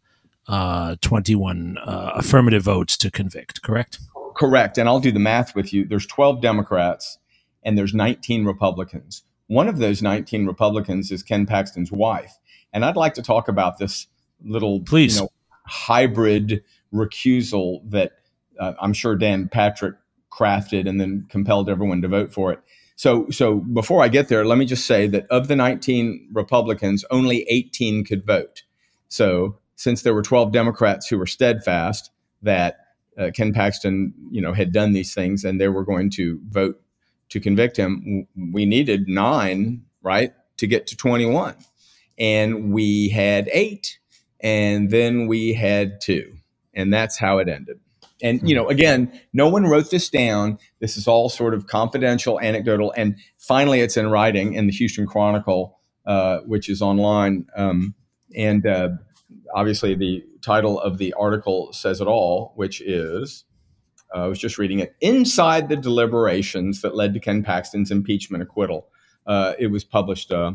uh, 0.49 0.97
21 1.01 1.79
uh, 1.79 2.13
affirmative 2.15 2.63
votes 2.63 2.99
to 2.99 3.11
convict. 3.11 3.63
Correct. 3.63 3.99
Correct, 4.37 4.77
and 4.77 4.87
I'll 4.87 5.01
do 5.01 5.13
the 5.13 5.19
math 5.19 5.55
with 5.55 5.73
you. 5.73 5.87
There's 5.87 6.07
12 6.07 6.43
Democrats, 6.43 7.19
and 7.63 7.79
there's 7.79 7.95
19 7.95 8.45
Republicans. 8.45 9.23
One 9.47 9.69
of 9.69 9.79
those 9.79 10.03
19 10.03 10.47
Republicans 10.47 11.11
is 11.11 11.23
Ken 11.23 11.47
Paxton's 11.47 11.93
wife, 11.93 12.39
and 12.73 12.85
I'd 12.85 12.97
like 12.97 13.15
to 13.15 13.23
talk 13.23 13.49
about 13.49 13.79
this 13.79 14.09
little, 14.45 14.81
please, 14.81 15.17
you 15.17 15.23
know, 15.23 15.29
hybrid 15.67 16.63
recusal 16.93 17.89
that 17.91 18.13
uh, 18.59 18.75
I'm 18.81 18.93
sure 18.93 19.17
Dan 19.17 19.49
Patrick 19.49 19.97
crafted 20.31 20.89
and 20.89 21.01
then 21.01 21.27
compelled 21.29 21.69
everyone 21.69 22.03
to 22.03 22.09
vote 22.09 22.33
for 22.33 22.53
it. 22.53 22.61
So, 22.97 23.29
so 23.31 23.57
before 23.57 24.03
I 24.03 24.09
get 24.09 24.29
there, 24.29 24.45
let 24.45 24.59
me 24.59 24.67
just 24.67 24.87
say 24.87 25.07
that 25.09 25.27
of 25.29 25.49
the 25.49 25.57
19 25.57 26.31
Republicans, 26.33 27.05
only 27.11 27.45
18 27.49 28.05
could 28.05 28.25
vote. 28.25 28.63
So, 29.09 29.59
since 29.77 30.03
there 30.03 30.15
were 30.15 30.23
12 30.23 30.53
Democrats 30.53 31.09
who 31.09 31.19
were 31.19 31.27
steadfast 31.27 32.11
that 32.43 32.79
uh, 33.19 33.31
Ken 33.35 33.53
Paxton, 33.53 34.15
you 34.31 34.41
know, 34.41 34.53
had 34.53 34.73
done 34.73 34.93
these 34.93 35.13
things 35.13 35.45
and 35.45 35.61
they 35.61 35.69
were 35.69 35.85
going 35.85 36.11
to 36.11 36.41
vote 36.49 36.81
to 37.31 37.41
convict 37.41 37.77
him, 37.77 38.29
we 38.53 38.67
needed 38.67 39.09
nine, 39.09 39.83
right, 40.03 40.33
to 40.59 40.67
get 40.69 40.87
to 40.89 40.97
21, 40.97 41.57
and 42.19 42.73
we 42.73 43.09
had 43.09 43.49
eight, 43.53 43.99
and 44.41 44.91
then 44.91 45.27
we 45.27 45.53
had 45.53 46.01
two, 46.01 46.37
and 46.75 46.93
that's 46.93 47.19
how 47.19 47.39
it 47.39 47.49
ended. 47.49 47.79
And 48.23 48.49
you 48.49 48.55
know, 48.55 48.69
again, 48.69 49.21
no 49.33 49.49
one 49.49 49.65
wrote 49.65 49.91
this 49.91 50.09
down. 50.09 50.59
This 50.81 50.97
is 50.97 51.09
all 51.09 51.29
sort 51.29 51.55
of 51.55 51.67
confidential, 51.67 52.41
anecdotal, 52.41 52.93
and 52.97 53.17
finally, 53.39 53.81
it's 53.81 53.97
in 53.97 54.09
writing 54.11 54.55
in 54.55 54.67
the 54.67 54.73
Houston 54.73 55.07
Chronicle, 55.07 55.79
uh, 56.07 56.39
which 56.41 56.69
is 56.69 56.81
online. 56.81 57.47
Um, 57.57 57.95
and 58.37 58.67
uh, 58.67 58.91
obviously, 59.55 59.95
the 59.95 60.25
title 60.43 60.81
of 60.81 60.99
the 60.99 61.13
article 61.15 61.73
says 61.73 62.01
it 62.01 62.07
all, 62.07 62.53
which 62.57 62.81
is 62.81 63.45
uh, 64.15 64.25
I 64.25 64.27
was 64.27 64.39
just 64.39 64.59
reading 64.59 64.79
it 64.79 64.95
inside 65.01 65.69
the 65.69 65.77
deliberations 65.77 66.83
that 66.83 66.95
led 66.95 67.15
to 67.15 67.21
Ken 67.21 67.43
Paxton's 67.43 67.91
impeachment 67.91 68.43
acquittal. 68.43 68.89
Uh, 69.27 69.55
it 69.59 69.69
was 69.69 69.85
published 69.85 70.31
uh, 70.31 70.53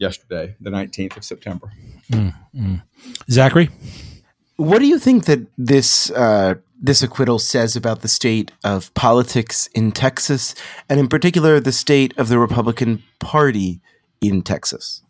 yesterday, 0.00 0.56
the 0.60 0.70
19th 0.70 1.16
of 1.16 1.24
September. 1.24 1.70
Mm-hmm. 2.10 2.76
Zachary? 3.30 3.70
What 4.56 4.80
do 4.80 4.86
you 4.86 4.98
think 4.98 5.26
that 5.26 5.46
this 5.56 6.10
uh, 6.10 6.56
this 6.80 7.02
acquittal 7.02 7.38
says 7.38 7.76
about 7.76 8.00
the 8.00 8.08
state 8.08 8.52
of 8.64 8.92
politics 8.94 9.68
in 9.74 9.92
Texas, 9.92 10.54
and 10.88 10.98
in 10.98 11.08
particular, 11.08 11.60
the 11.60 11.72
state 11.72 12.16
of 12.18 12.28
the 12.28 12.38
Republican 12.38 13.02
Party 13.18 13.80
in 14.20 14.42
Texas. 14.42 15.02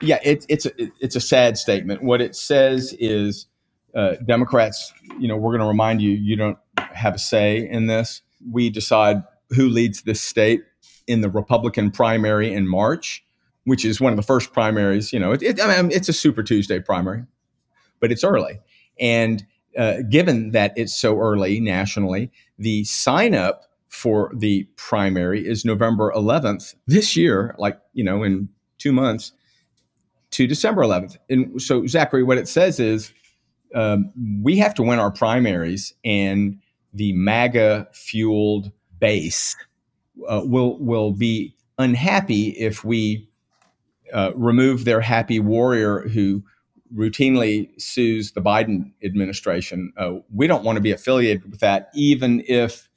Yeah, 0.00 0.18
it, 0.22 0.44
it's 0.48 0.66
a, 0.66 0.72
it's 1.00 1.16
a 1.16 1.20
sad 1.20 1.56
statement. 1.56 2.02
What 2.02 2.20
it 2.20 2.34
says 2.34 2.94
is 2.98 3.46
uh, 3.94 4.16
Democrats, 4.26 4.92
you 5.18 5.28
know, 5.28 5.36
we're 5.36 5.52
going 5.52 5.60
to 5.60 5.66
remind 5.66 6.02
you, 6.02 6.10
you 6.10 6.36
don't 6.36 6.58
have 6.76 7.14
a 7.14 7.18
say 7.18 7.68
in 7.68 7.86
this. 7.86 8.22
We 8.50 8.68
decide 8.68 9.22
who 9.50 9.68
leads 9.68 10.02
this 10.02 10.20
state 10.20 10.64
in 11.06 11.20
the 11.20 11.30
Republican 11.30 11.90
primary 11.90 12.52
in 12.52 12.66
March, 12.66 13.24
which 13.64 13.84
is 13.84 14.00
one 14.00 14.12
of 14.12 14.16
the 14.16 14.22
first 14.22 14.52
primaries. 14.52 15.12
You 15.12 15.20
know, 15.20 15.32
it, 15.32 15.42
it, 15.42 15.60
I 15.60 15.80
mean, 15.80 15.92
it's 15.92 16.08
a 16.08 16.12
Super 16.12 16.42
Tuesday 16.42 16.80
primary, 16.80 17.24
but 18.00 18.12
it's 18.12 18.24
early. 18.24 18.60
And 19.00 19.44
uh, 19.76 20.02
given 20.10 20.50
that 20.50 20.72
it's 20.76 20.94
so 20.94 21.18
early 21.18 21.60
nationally, 21.60 22.30
the 22.58 22.84
sign 22.84 23.34
up 23.34 23.64
for 23.88 24.32
the 24.34 24.64
primary 24.76 25.46
is 25.46 25.64
November 25.64 26.12
11th 26.14 26.74
this 26.86 27.16
year, 27.16 27.54
like, 27.58 27.78
you 27.92 28.04
know, 28.04 28.22
in 28.22 28.48
two 28.78 28.92
months 28.92 29.32
to 30.30 30.46
December 30.46 30.82
11th. 30.82 31.16
And 31.28 31.60
so, 31.60 31.86
Zachary, 31.86 32.22
what 32.22 32.38
it 32.38 32.48
says 32.48 32.80
is 32.80 33.12
um, 33.74 34.10
we 34.42 34.56
have 34.58 34.74
to 34.74 34.82
win 34.82 34.98
our 34.98 35.10
primaries, 35.10 35.94
and 36.04 36.58
the 36.92 37.12
MAGA 37.12 37.88
fueled 37.92 38.70
base 38.98 39.56
uh, 40.28 40.42
will 40.44 40.78
will 40.78 41.12
be 41.12 41.54
unhappy 41.78 42.48
if 42.50 42.84
we 42.84 43.28
uh, 44.12 44.32
remove 44.34 44.84
their 44.84 45.00
happy 45.00 45.40
warrior 45.40 46.00
who 46.08 46.42
routinely 46.94 47.68
sues 47.80 48.32
the 48.32 48.42
Biden 48.42 48.92
administration. 49.04 49.92
Uh, 49.96 50.16
we 50.32 50.46
don't 50.46 50.64
want 50.64 50.76
to 50.76 50.82
be 50.82 50.92
affiliated 50.92 51.50
with 51.50 51.60
that, 51.60 51.90
even 51.94 52.42
if 52.46 52.88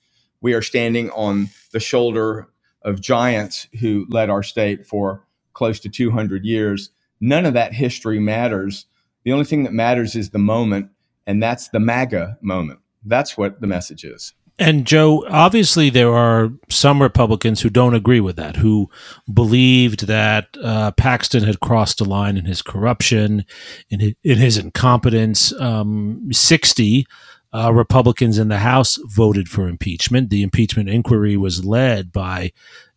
we 0.41 0.53
are 0.53 0.61
standing 0.61 1.09
on 1.11 1.49
the 1.71 1.79
shoulder 1.79 2.47
of 2.81 3.01
giants 3.01 3.67
who 3.79 4.05
led 4.09 4.29
our 4.29 4.43
state 4.43 4.85
for 4.85 5.25
close 5.53 5.79
to 5.79 5.89
200 5.89 6.45
years. 6.45 6.91
None 7.19 7.45
of 7.45 7.53
that 7.53 7.73
history 7.73 8.19
matters. 8.19 8.85
The 9.23 9.31
only 9.31 9.45
thing 9.45 9.63
that 9.63 9.73
matters 9.73 10.15
is 10.15 10.29
the 10.29 10.37
moment, 10.37 10.89
and 11.25 11.41
that's 11.41 11.69
the 11.69 11.79
MAGA 11.79 12.37
moment. 12.41 12.79
That's 13.03 13.37
what 13.37 13.61
the 13.61 13.67
message 13.67 14.03
is. 14.03 14.33
And 14.57 14.87
Joe, 14.87 15.25
obviously, 15.29 15.89
there 15.89 16.13
are 16.13 16.49
some 16.69 17.01
Republicans 17.01 17.61
who 17.61 17.69
don't 17.69 17.93
agree 17.93 18.21
with 18.21 18.37
that, 18.37 18.55
who 18.55 18.89
believed 19.31 20.07
that 20.07 20.47
uh, 20.63 20.91
Paxton 20.91 21.43
had 21.43 21.59
crossed 21.59 21.99
a 21.99 22.05
line 22.05 22.37
in 22.37 22.45
his 22.45 22.61
corruption, 22.61 23.43
in 23.89 23.99
his, 23.99 24.13
in 24.23 24.37
his 24.37 24.57
incompetence. 24.57 25.51
Um, 25.59 26.29
Sixty 26.31 27.05
uh, 27.53 27.73
Republicans 27.73 28.37
in 28.37 28.47
the 28.47 28.59
House 28.59 28.97
voted 29.07 29.49
for 29.49 29.67
impeachment. 29.67 30.29
The 30.29 30.43
impeachment 30.43 30.87
inquiry 30.87 31.35
was 31.35 31.65
led 31.65 32.13
by 32.13 32.53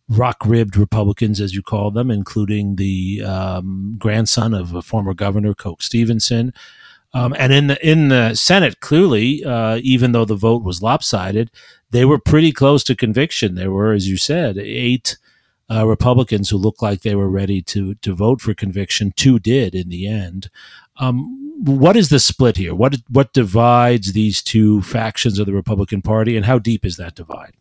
rock 0.07 0.37
ribbed 0.45 0.77
Republicans, 0.77 1.41
as 1.41 1.53
you 1.53 1.61
call 1.61 1.91
them, 1.91 2.09
including 2.09 2.77
the 2.77 3.21
um, 3.25 3.95
grandson 3.99 4.53
of 4.53 4.73
a 4.73 4.81
former 4.81 5.13
governor, 5.13 5.53
Coke 5.53 5.81
Stevenson. 5.81 6.53
Um, 7.13 7.35
and 7.37 7.51
in 7.51 7.67
the 7.67 7.87
in 7.87 8.09
the 8.09 8.35
Senate, 8.35 8.79
clearly, 8.81 9.43
uh, 9.43 9.79
even 9.81 10.11
though 10.11 10.25
the 10.25 10.35
vote 10.35 10.63
was 10.63 10.83
lopsided, 10.83 11.49
they 11.89 12.05
were 12.05 12.19
pretty 12.19 12.51
close 12.51 12.83
to 12.83 12.95
conviction. 12.95 13.55
There 13.55 13.71
were, 13.71 13.93
as 13.93 14.07
you 14.07 14.17
said, 14.17 14.57
eight 14.57 15.17
uh, 15.71 15.87
Republicans 15.87 16.49
who 16.49 16.57
looked 16.57 16.81
like 16.81 17.01
they 17.01 17.15
were 17.15 17.29
ready 17.29 17.61
to 17.63 17.95
to 17.95 18.13
vote 18.13 18.41
for 18.41 18.53
conviction. 18.53 19.11
Two 19.15 19.39
did 19.39 19.73
in 19.73 19.89
the 19.89 20.07
end. 20.07 20.49
Um, 20.97 21.35
what 21.63 21.95
is 21.95 22.09
the 22.09 22.19
split 22.19 22.57
here? 22.57 22.75
What 22.75 22.97
what 23.09 23.33
divides 23.33 24.13
these 24.13 24.43
two 24.43 24.81
factions 24.83 25.39
of 25.39 25.47
the 25.47 25.53
Republican 25.53 26.03
Party, 26.03 26.37
and 26.37 26.45
how 26.45 26.59
deep 26.59 26.85
is 26.85 26.97
that 26.97 27.15
divide? 27.15 27.53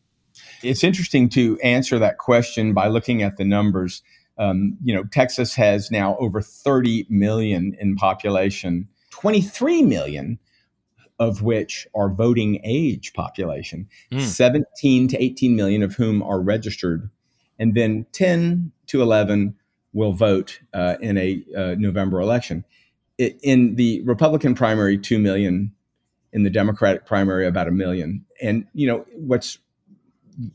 It's 0.63 0.85
interesting 0.85 1.29
to 1.31 1.59
answer 1.61 1.99
that 1.99 2.19
question 2.19 2.75
by 2.75 2.89
looking 2.89 3.23
at 3.23 3.37
the 3.37 3.45
numbers. 3.45 4.03
Um, 4.39 4.77
you 4.85 4.95
know, 4.95 5.05
Texas 5.05 5.55
has 5.55 5.91
now 5.91 6.17
over 6.19 6.41
30 6.41 7.07
million 7.09 7.77
in 7.81 7.97
population 7.97 8.89
23 9.21 9.83
million 9.83 10.39
of 11.19 11.43
which 11.43 11.87
are 11.95 12.09
voting 12.09 12.61
age 12.63 13.13
population, 13.13 13.89
mm. 14.13 14.21
17 14.21 15.09
to 15.09 15.23
18 15.23 15.57
million 15.57 15.83
of 15.83 15.95
whom 15.95 16.23
are 16.23 16.41
registered, 16.41 17.11
and 17.59 17.75
then 17.75 18.07
10 18.13 18.71
to 18.87 19.03
11 19.03 19.55
will 19.93 20.13
vote 20.13 20.61
uh, 20.75 20.95
in 21.01 21.19
a 21.19 21.43
uh, 21.57 21.75
November 21.77 22.21
election. 22.21 22.65
In 23.19 23.75
the 23.75 24.01
Republican 24.03 24.55
primary, 24.55 24.97
2 24.97 25.19
million. 25.19 25.73
In 26.33 26.45
the 26.45 26.51
Democratic 26.51 27.05
primary, 27.07 27.47
about 27.47 27.67
a 27.67 27.73
million. 27.73 28.25
And, 28.41 28.67
you 28.75 28.87
know, 28.87 29.05
what's 29.15 29.59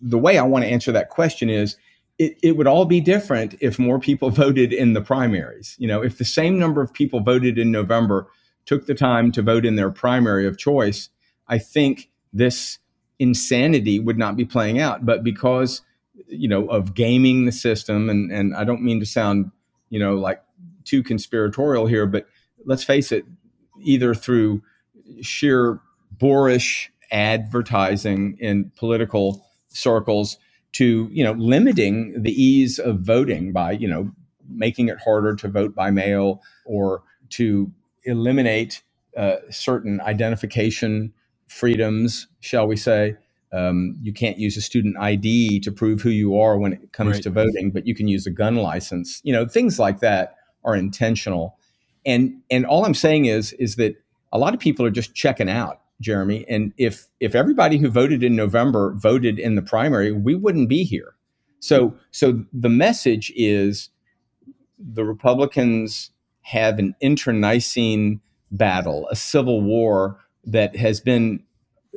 the 0.01 0.19
way 0.19 0.37
I 0.37 0.43
want 0.43 0.63
to 0.63 0.71
answer 0.71 0.91
that 0.93 1.09
question 1.09 1.49
is 1.49 1.75
it, 2.19 2.37
it 2.41 2.55
would 2.55 2.67
all 2.67 2.85
be 2.85 3.01
different 3.01 3.55
if 3.59 3.79
more 3.79 3.99
people 3.99 4.29
voted 4.43 4.71
in 4.71 4.93
the 4.93 5.01
primaries. 5.01 5.75
You 5.79 5.87
know, 5.87 6.01
if 6.01 6.19
the 6.19 6.25
same 6.25 6.57
number 6.57 6.81
of 6.81 6.93
people 6.93 7.19
voted 7.19 7.57
in 7.57 7.71
November 7.71 8.27
took 8.65 8.85
the 8.85 8.95
time 8.95 9.31
to 9.33 9.41
vote 9.41 9.65
in 9.65 9.75
their 9.75 9.91
primary 9.91 10.47
of 10.47 10.57
choice, 10.57 11.09
I 11.47 11.57
think 11.57 12.09
this 12.31 12.79
insanity 13.19 13.99
would 13.99 14.17
not 14.17 14.35
be 14.35 14.45
playing 14.45 14.79
out. 14.79 15.05
But 15.05 15.23
because 15.23 15.81
you 16.27 16.47
know 16.47 16.67
of 16.67 16.93
gaming 16.93 17.45
the 17.45 17.51
system, 17.51 18.09
and 18.09 18.31
and 18.31 18.55
I 18.55 18.63
don't 18.63 18.83
mean 18.83 18.99
to 18.99 19.05
sound 19.05 19.51
you 19.89 19.99
know 19.99 20.15
like 20.15 20.41
too 20.83 21.03
conspiratorial 21.03 21.87
here, 21.87 22.05
but 22.05 22.27
let's 22.65 22.83
face 22.83 23.11
it, 23.11 23.25
either 23.81 24.13
through 24.13 24.61
sheer 25.21 25.79
boorish 26.11 26.91
advertising 27.11 28.37
in 28.39 28.71
political 28.77 29.45
circles 29.69 30.37
to 30.73 31.07
you 31.11 31.23
know 31.23 31.33
limiting 31.33 32.21
the 32.21 32.31
ease 32.31 32.79
of 32.79 32.99
voting 32.99 33.51
by 33.51 33.71
you 33.71 33.87
know 33.87 34.11
making 34.49 34.89
it 34.89 34.97
harder 34.99 35.35
to 35.35 35.47
vote 35.47 35.73
by 35.73 35.89
mail 35.89 36.41
or 36.65 37.03
to 37.29 37.71
eliminate 38.05 38.83
uh, 39.17 39.37
certain 39.49 40.01
identification 40.01 41.13
freedoms, 41.47 42.27
shall 42.39 42.67
we 42.67 42.75
say. 42.75 43.15
Um, 43.51 43.95
you 44.01 44.11
can't 44.11 44.39
use 44.39 44.57
a 44.57 44.61
student 44.61 44.97
ID 44.97 45.59
to 45.59 45.71
prove 45.71 46.01
who 46.01 46.09
you 46.09 46.39
are 46.39 46.57
when 46.57 46.73
it 46.73 46.91
comes 46.91 47.15
right. 47.15 47.23
to 47.23 47.29
voting, 47.29 47.69
but 47.69 47.85
you 47.85 47.93
can 47.93 48.07
use 48.07 48.25
a 48.25 48.31
gun 48.31 48.55
license. 48.55 49.21
You 49.23 49.33
know, 49.33 49.47
things 49.47 49.77
like 49.77 49.99
that 49.99 50.37
are 50.65 50.75
intentional. 50.75 51.57
And 52.05 52.41
and 52.49 52.65
all 52.65 52.85
I'm 52.85 52.95
saying 52.95 53.25
is 53.25 53.53
is 53.53 53.75
that 53.75 53.95
a 54.31 54.39
lot 54.39 54.55
of 54.55 54.59
people 54.59 54.85
are 54.85 54.91
just 54.91 55.13
checking 55.13 55.49
out, 55.49 55.81
Jeremi. 56.01 56.45
And 56.49 56.73
if 56.77 57.07
if 57.19 57.35
everybody 57.35 57.77
who 57.77 57.89
voted 57.89 58.23
in 58.23 58.35
November 58.35 58.93
voted 58.95 59.37
in 59.37 59.53
the 59.53 59.61
primary, 59.61 60.11
we 60.11 60.33
wouldn't 60.33 60.67
be 60.67 60.83
here. 60.83 61.13
So 61.59 61.95
so 62.09 62.43
the 62.51 62.69
message 62.69 63.31
is 63.35 63.89
the 64.79 65.05
Republicans 65.05 66.09
have 66.43 66.79
an 66.79 66.95
internecine 67.01 68.21
battle, 68.51 69.07
a 69.09 69.15
civil 69.15 69.61
war 69.61 70.19
that 70.45 70.75
has 70.75 70.99
been 70.99 71.43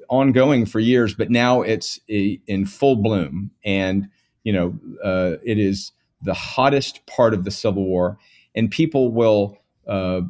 ongoing 0.09 0.67
for 0.67 0.81
years, 0.81 1.15
but 1.15 1.31
now 1.31 1.63
it's 1.63 2.01
a, 2.09 2.41
in 2.47 2.67
full 2.67 2.97
bloom. 2.97 3.51
And, 3.65 4.09
you 4.45 4.53
know, 4.53 4.79
uh, 5.03 5.37
it 5.45 5.59
is 5.59 5.93
the 6.23 6.35
hottest 6.35 7.07
part 7.07 7.35
of 7.35 7.45
the 7.45 7.51
Civil 7.51 7.85
War. 7.85 8.19
And 8.55 8.71
people 8.71 9.13
will 9.13 9.59
uh, 9.87 10.23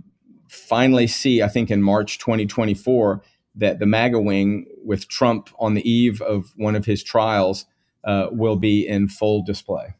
finally 0.48 1.06
see, 1.06 1.42
I 1.42 1.48
think, 1.48 1.70
in 1.70 1.82
March 1.82 2.18
2024, 2.18 3.22
that 3.56 3.78
the 3.78 3.86
MAGA 3.86 4.20
wing, 4.20 4.66
with 4.84 5.08
Trump 5.08 5.50
on 5.58 5.74
the 5.74 5.88
eve 5.88 6.20
of 6.22 6.52
one 6.56 6.76
of 6.76 6.84
his 6.84 7.02
trials, 7.02 7.66
uh, 8.04 8.28
will 8.30 8.56
be 8.56 8.86
in 8.86 9.08
full 9.08 9.42
display. 9.42 9.94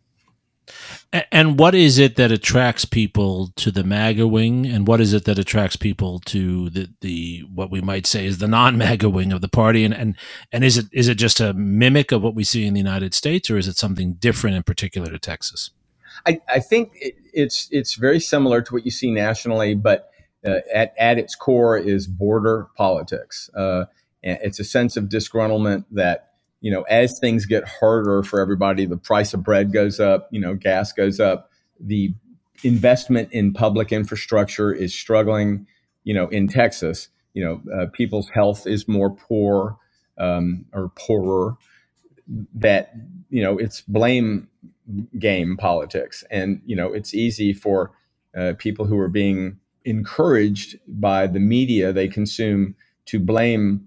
And 1.33 1.59
what 1.59 1.75
is 1.75 1.99
it 1.99 2.17
that 2.17 2.33
attracts 2.33 2.85
people 2.85 3.53
to 3.57 3.71
the 3.71 3.85
MAGA 3.85 4.27
wing, 4.27 4.67
and 4.67 4.87
what 4.87 5.01
is 5.01 5.13
it 5.13 5.25
that 5.25 5.39
attracts 5.39 5.77
people 5.77 6.19
to 6.27 6.71
the, 6.71 6.89
the 7.01 7.45
what 7.55 7.71
we 7.71 7.81
might 7.81 8.07
say 8.07 8.27
is 8.27 8.39
the 8.39 8.49
non-MAGA 8.49 9.09
wing 9.09 9.33
of 9.33 9.41
the 9.41 9.49
party? 9.49 9.85
And 9.85 9.95
and 9.95 10.17
and 10.53 10.65
is 10.65 10.77
it 10.77 10.87
is 10.93 11.09
it 11.09 11.15
just 11.17 11.41
a 11.41 11.55
mimic 11.55 12.13
of 12.13 12.23
what 12.23 12.35
we 12.35 12.45
see 12.45 12.67
in 12.67 12.75
the 12.75 12.81
United 12.81 13.15
States, 13.15 13.49
or 13.51 13.57
is 13.57 13.69
it 13.69 13.77
something 13.77 14.15
different 14.15 14.57
in 14.57 14.63
particular 14.63 15.11
to 15.11 15.19
Texas? 15.19 15.71
I, 16.27 16.41
I 16.49 16.61
think 16.61 16.93
it, 16.95 17.15
it's 17.33 17.69
it's 17.71 17.95
very 17.95 18.21
similar 18.21 18.61
to 18.63 18.75
what 18.75 18.85
you 18.85 18.91
see 18.91 19.11
nationally, 19.11 19.75
but 19.75 20.11
uh, 20.45 20.59
at 20.75 20.95
at 20.99 21.19
its 21.19 21.35
core 21.35 21.79
is 21.79 22.07
border 22.07 22.69
politics. 22.77 23.49
Uh, 23.55 23.85
it's 24.23 24.59
a 24.59 24.65
sense 24.65 24.97
of 24.97 25.05
disgruntlement 25.05 25.85
that 25.93 26.33
you 26.61 26.71
know, 26.71 26.83
as 26.83 27.19
things 27.19 27.47
get 27.47 27.67
harder 27.67 28.23
for 28.23 28.41
everybody, 28.41 28.87
the 28.87 28.97
price 28.97 29.35
of 29.35 29.43
bread 29.43 29.73
goes 29.73 30.01
up, 30.01 30.29
you 30.31 30.41
know, 30.41 30.55
gas 30.55 30.93
goes 30.93 31.21
up, 31.21 31.51
the 31.79 32.15
investment 32.63 33.31
in 33.33 33.53
public 33.53 33.93
infrastructure 33.93 34.73
is 34.73 34.95
struggling, 34.95 35.67
you 36.05 36.15
know, 36.15 36.29
in 36.29 36.49
Texas, 36.49 37.09
you 37.35 37.45
know, 37.45 37.61
uh, 37.75 37.87
people's 37.93 38.29
health 38.31 38.67
is 38.67 38.89
more 38.89 39.11
poor 39.11 39.77
um, 40.19 40.65
or 40.73 40.91
poorer 40.97 41.57
that, 42.55 42.93
you 43.29 43.43
know, 43.43 43.59
it's 43.59 43.83
blame 43.83 44.49
game 45.19 45.57
politics. 45.57 46.25
And, 46.31 46.63
you 46.65 46.77
know, 46.77 46.93
it's 46.93 47.15
easy 47.15 47.53
for 47.53 47.93
uh, 48.37 48.55
people 48.59 48.87
who 48.87 48.99
are 48.99 49.09
being 49.09 49.59
encouraged 49.85 50.77
by 50.89 51.27
the 51.27 51.41
media 51.41 51.93
they 51.93 52.09
consume 52.09 52.75
to 53.07 53.21
blame 53.21 53.87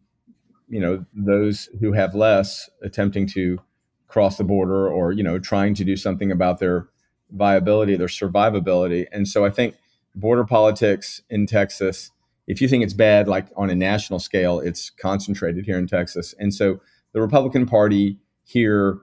you 0.70 0.80
know 0.80 1.06
those 1.14 1.70
who 1.80 1.94
have 1.94 2.16
less 2.16 2.70
attempting 2.82 3.28
to 3.28 3.60
cross 4.08 4.38
the 4.38 4.44
border 4.44 4.88
or 4.90 5.12
you 5.12 5.24
know 5.24 5.40
trying 5.40 5.74
to 5.76 5.84
do 5.84 5.96
something 5.96 6.32
about 6.32 6.60
their 6.60 6.88
viability 7.32 7.96
their 7.96 8.08
survivability. 8.08 9.06
And 9.12 9.28
so 9.28 9.46
i 9.46 9.50
think 9.50 9.76
border 10.16 10.44
politics 10.44 11.22
in 11.30 11.46
texas 11.46 12.12
if 12.48 12.62
you 12.62 12.68
think 12.68 12.84
it's 12.84 12.94
bad 12.94 13.28
like 13.28 13.48
on 13.56 13.70
a 13.70 13.76
national 13.76 14.20
scale 14.20 14.60
it's 14.60 14.90
concentrated 14.90 15.66
here 15.66 15.78
in 15.78 15.88
texas. 15.88 16.34
And 16.40 16.54
so 16.54 16.80
the 17.14 17.22
republican 17.22 17.66
party 17.66 18.18
here 18.44 19.00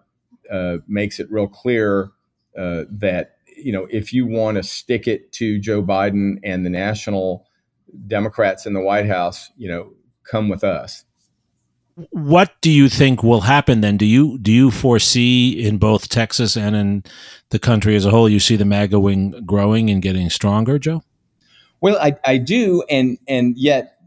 uh, 0.50 0.78
makes 0.86 1.20
it 1.20 1.30
real 1.30 1.48
clear 1.48 2.10
uh, 2.58 2.84
that 2.90 3.36
you 3.56 3.72
know 3.72 3.86
if 3.90 4.12
you 4.12 4.26
want 4.26 4.56
to 4.56 4.62
stick 4.62 5.08
it 5.08 5.32
to 5.32 5.58
joe 5.58 5.82
biden 5.82 6.38
and 6.44 6.64
the 6.64 6.70
national 6.70 7.46
democrats 8.06 8.66
in 8.66 8.74
the 8.74 8.80
white 8.80 9.06
house 9.06 9.50
you 9.56 9.68
know 9.68 9.92
come 10.24 10.48
with 10.48 10.62
us 10.62 11.05
what 12.10 12.52
do 12.60 12.70
you 12.70 12.88
think 12.88 13.22
will 13.22 13.42
happen 13.42 13.80
then? 13.80 13.96
Do 13.96 14.04
you 14.04 14.38
do 14.38 14.52
you 14.52 14.70
foresee 14.70 15.50
in 15.66 15.78
both 15.78 16.08
Texas 16.08 16.56
and 16.56 16.76
in 16.76 17.04
the 17.50 17.58
country 17.58 17.96
as 17.96 18.04
a 18.04 18.10
whole, 18.10 18.28
you 18.28 18.38
see 18.38 18.56
the 18.56 18.64
MAGA 18.64 19.00
wing 19.00 19.42
growing 19.46 19.88
and 19.88 20.02
getting 20.02 20.28
stronger, 20.28 20.78
Joe? 20.78 21.02
Well, 21.80 21.98
I, 22.00 22.16
I 22.24 22.36
do, 22.38 22.82
and 22.90 23.18
and 23.26 23.56
yet, 23.56 23.98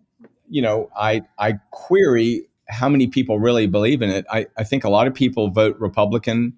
you 0.50 0.62
know, 0.62 0.90
I 0.96 1.24
I 1.38 1.54
query 1.72 2.48
how 2.68 2.90
many 2.90 3.08
people 3.08 3.40
really 3.40 3.66
believe 3.68 4.02
in 4.02 4.10
it. 4.10 4.26
I, 4.32 4.46
I 4.56 4.64
think 4.64 4.84
a 4.84 4.90
lot 4.90 5.08
of 5.08 5.14
people 5.16 5.50
vote 5.50 5.76
Republican 5.80 6.54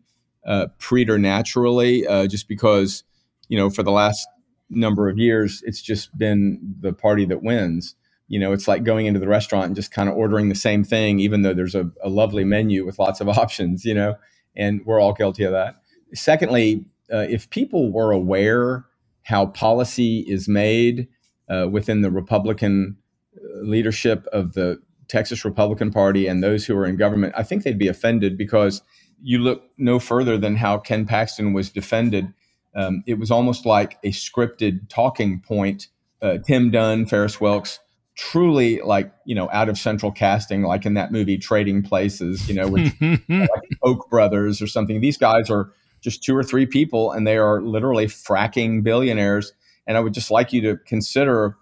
uh, 0.46 0.68
preternaturally 0.78 2.06
uh, 2.06 2.28
just 2.28 2.48
because, 2.50 3.04
you 3.48 3.58
know, 3.58 3.70
for 3.70 3.84
the 3.84 3.92
last 3.92 4.28
number 4.70 5.08
of 5.08 5.18
years, 5.18 5.64
it's 5.66 5.82
just 5.82 6.16
been 6.18 6.60
the 6.82 6.92
party 6.92 7.26
that 7.26 7.42
wins. 7.42 7.96
You 8.32 8.40
know, 8.40 8.54
it's 8.54 8.66
like 8.66 8.86
going 8.86 9.08
into 9.08 9.20
the 9.20 9.28
restaurant 9.28 9.66
and 9.66 9.76
just 9.76 9.92
kind 9.92 10.08
of 10.08 10.16
ordering 10.16 10.48
the 10.48 10.56
same 10.56 10.86
thing, 10.86 11.20
even 11.20 11.42
though 11.42 11.54
there's 11.54 11.76
a, 11.76 11.92
a 12.02 12.08
lovely 12.08 12.46
menu 12.46 12.86
with 12.86 12.98
lots 12.98 13.20
of 13.20 13.28
options, 13.38 13.84
you 13.84 13.94
know, 13.94 14.16
and 14.56 14.80
we're 14.86 15.02
all 15.02 15.12
guilty 15.12 15.44
of 15.44 15.52
that. 15.52 15.76
Secondly, 16.14 16.86
uh, 17.12 17.26
if 17.30 17.50
people 17.50 17.92
were 17.92 18.14
aware 18.14 18.86
how 19.24 19.48
policy 19.48 20.22
is 20.22 20.48
made 20.48 21.10
uh, 21.50 21.68
within 21.70 22.04
the 22.04 22.10
Republican 22.10 22.96
uh, 23.36 23.64
leadership 23.64 24.26
of 24.32 24.54
the 24.54 24.82
Texas 25.10 25.44
Republican 25.44 25.92
Party 25.92 26.26
and 26.26 26.42
those 26.42 26.66
who 26.66 26.78
are 26.78 26.86
in 26.86 26.96
government, 26.96 27.34
I 27.36 27.44
think 27.44 27.64
they'd 27.64 27.78
be 27.78 27.90
offended 27.90 28.38
because 28.38 28.82
you 29.22 29.40
look 29.40 29.64
no 29.78 30.00
further 30.00 30.38
than 30.38 30.56
how 30.56 30.78
Ken 30.78 31.06
Paxton 31.06 31.52
was 31.52 31.70
defended. 31.70 32.34
Um, 32.78 33.04
it 33.06 33.20
was 33.20 33.30
almost 33.30 33.66
like 33.66 33.98
a 34.06 34.12
scripted 34.12 34.88
talking 34.88 35.42
point. 35.42 35.90
Uh, 36.22 36.38
Tim 36.38 36.72
Dunn, 36.72 37.06
Farris 37.06 37.42
Wilks, 37.42 37.80
truly 38.16 38.82
like 38.82 39.12
you 39.26 39.36
know 39.36 39.50
out 39.52 39.70
of 39.70 39.78
central 39.78 40.12
casting, 40.12 40.64
like 40.64 40.86
in 40.86 40.94
that 40.96 41.12
movie 41.12 41.38
Trading 41.38 41.82
Places, 41.82 42.48
you 42.48 42.56
know, 42.56 42.68
with 42.68 42.94
like 43.30 43.70
Koch 43.84 44.10
brothers 44.10 44.62
or 44.62 44.68
something. 44.68 45.02
These 45.02 45.18
guys 45.18 45.50
are 45.50 45.72
just 46.02 46.24
two 46.24 46.36
or 46.36 46.44
three 46.44 46.66
people, 46.66 47.12
and 47.12 47.26
they 47.26 47.38
are 47.38 47.62
literally 47.62 48.08
fracking 48.08 48.84
billionaires. 48.84 49.54
And 49.88 49.98
I 49.98 50.00
would 50.00 50.14
just 50.14 50.32
like 50.32 50.54
you 50.54 50.62
to 50.62 50.78
consider, 50.78 51.58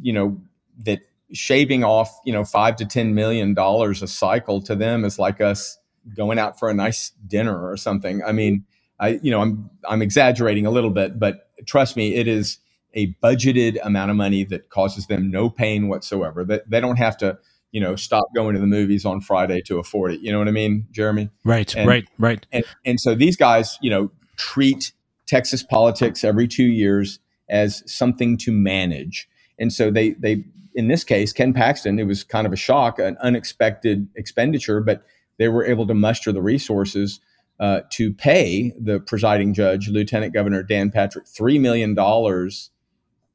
you 0.00 0.12
know, 0.12 0.40
that 0.84 1.00
shaving 1.32 1.84
off, 1.84 2.18
you 2.24 2.32
know, 2.32 2.44
five 2.44 2.76
to 2.76 2.86
ten 2.86 3.14
million 3.14 3.54
dollars 3.54 4.02
a 4.02 4.06
cycle 4.06 4.62
to 4.62 4.74
them 4.74 5.04
is 5.04 5.18
like 5.18 5.40
us 5.40 5.78
going 6.16 6.38
out 6.38 6.58
for 6.58 6.70
a 6.70 6.74
nice 6.74 7.12
dinner 7.26 7.68
or 7.68 7.76
something. 7.76 8.22
I 8.24 8.32
mean, 8.32 8.64
I, 9.00 9.20
you 9.22 9.30
know, 9.30 9.40
I'm 9.40 9.70
I'm 9.88 10.02
exaggerating 10.02 10.66
a 10.66 10.70
little 10.70 10.90
bit, 10.90 11.18
but 11.18 11.50
trust 11.66 11.96
me, 11.96 12.14
it 12.14 12.26
is 12.28 12.58
a 12.94 13.14
budgeted 13.22 13.78
amount 13.82 14.10
of 14.10 14.16
money 14.16 14.44
that 14.44 14.70
causes 14.70 15.06
them 15.06 15.30
no 15.30 15.50
pain 15.50 15.88
whatsoever. 15.88 16.44
That 16.44 16.68
they 16.68 16.80
don't 16.80 16.96
have 16.96 17.16
to, 17.18 17.38
you 17.72 17.80
know, 17.80 17.96
stop 17.96 18.24
going 18.34 18.54
to 18.54 18.60
the 18.60 18.66
movies 18.66 19.04
on 19.04 19.20
Friday 19.20 19.60
to 19.62 19.78
afford 19.78 20.12
it. 20.12 20.20
You 20.20 20.32
know 20.32 20.38
what 20.38 20.48
I 20.48 20.52
mean, 20.52 20.86
Jeremi? 20.92 21.30
Right, 21.44 21.74
And- 21.76 21.88
right, 21.88 22.08
right. 22.18 22.46
And, 22.52 22.64
and 22.84 23.00
so 23.00 23.14
these 23.14 23.36
guys, 23.36 23.78
you 23.82 23.90
know, 23.90 24.10
treat 24.36 24.92
Texas 25.26 25.62
politics 25.62 26.24
every 26.24 26.48
two 26.48 26.64
years 26.64 27.18
as 27.50 27.82
something 27.90 28.36
to 28.38 28.52
manage. 28.52 29.28
And 29.58 29.72
so 29.72 29.90
they, 29.90 30.10
they, 30.10 30.44
in 30.74 30.88
this 30.88 31.04
case, 31.04 31.32
Ken 31.32 31.52
Paxton, 31.52 31.98
it 31.98 32.04
was 32.04 32.24
kind 32.24 32.46
of 32.46 32.52
a 32.52 32.56
shock, 32.56 32.98
an 32.98 33.16
unexpected 33.20 34.08
expenditure, 34.16 34.80
but 34.80 35.02
they 35.38 35.48
were 35.48 35.64
able 35.64 35.86
to 35.86 35.94
muster 35.94 36.32
the 36.32 36.42
resources 36.42 37.20
uh, 37.60 37.80
to 37.90 38.12
pay 38.12 38.72
the 38.80 39.00
presiding 39.00 39.52
judge, 39.54 39.88
Lieutenant 39.88 40.32
Governor 40.32 40.62
Dan 40.62 40.90
Patrick, 40.90 41.26
$3 41.26 41.60
million. 41.60 41.96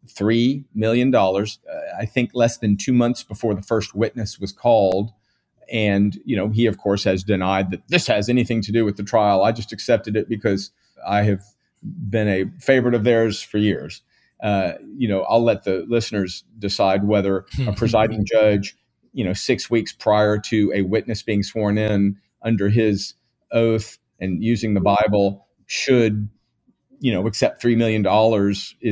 $3 0.08 0.63
million, 0.74 1.13
uh, 1.13 1.46
I 1.98 2.06
think 2.06 2.32
less 2.34 2.58
than 2.58 2.78
two 2.78 2.94
months 2.94 3.24
before 3.24 3.56
the 3.56 3.62
first 3.62 3.96
witness 3.96 4.39
was 4.39 4.52
called. 4.52 5.12
And, 5.72 6.20
you 6.26 6.36
know, 6.36 6.50
he, 6.50 6.66
of 6.66 6.78
course, 6.78 7.04
has 7.06 7.24
denied 7.24 7.72
that 7.72 7.88
this 7.88 8.08
has 8.08 8.30
anything 8.30 8.62
to 8.62 8.72
do 8.72 8.86
with 8.86 8.98
the 8.98 9.04
trial. 9.04 9.44
I 9.44 9.52
just 9.52 9.72
accepted 9.72 10.16
it 10.16 10.28
because 10.28 10.72
I 11.08 11.24
have 11.24 11.42
been 11.82 12.28
a 12.28 12.46
favorite 12.60 12.96
of 12.96 13.04
theirs 13.04 13.42
for 13.42 13.58
years. 13.58 14.02
Uh, 14.42 14.74
you 14.98 15.08
know, 15.08 15.22
I'll 15.22 15.44
let 15.44 15.63
the 15.63 15.86
listeners 15.88 16.44
decide 16.60 17.08
whether 17.08 17.46
a 17.66 17.72
presiding 17.76 18.26
judge, 18.26 18.76
you 19.13 19.24
know, 19.24 19.34
six 19.34 19.70
weeks 19.70 19.94
prior 19.94 20.38
to 20.39 20.72
a 20.76 20.82
witness 20.82 21.24
being 21.24 21.44
sworn 21.44 21.78
in 21.78 22.18
under 22.42 22.68
his 22.68 23.13
oath 23.52 23.98
and 24.20 24.44
using 24.44 24.74
the 24.74 24.82
Bible 24.82 25.48
should, 25.66 26.28
you 27.04 27.12
know, 27.12 27.28
accept 27.28 27.62
$3 27.62 27.76
million. 27.76 28.02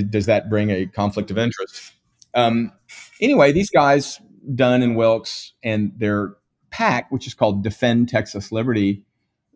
Does 0.10 0.26
that 0.26 0.50
bring 0.50 0.70
a 0.70 0.86
conflict 0.86 1.32
of 1.32 1.38
interest? 1.38 1.94
Um, 2.34 2.74
anyway, 3.22 3.54
these 3.54 3.70
guys, 3.70 4.20
Dunn 4.54 4.82
and 4.82 4.98
Wilks, 4.98 5.54
and 5.64 5.94
their 5.96 6.34
PAC, 6.72 7.10
which 7.10 7.26
is 7.26 7.34
called 7.34 7.64
Defend 7.64 8.10
Texas 8.10 8.52
Liberty, 8.52 9.06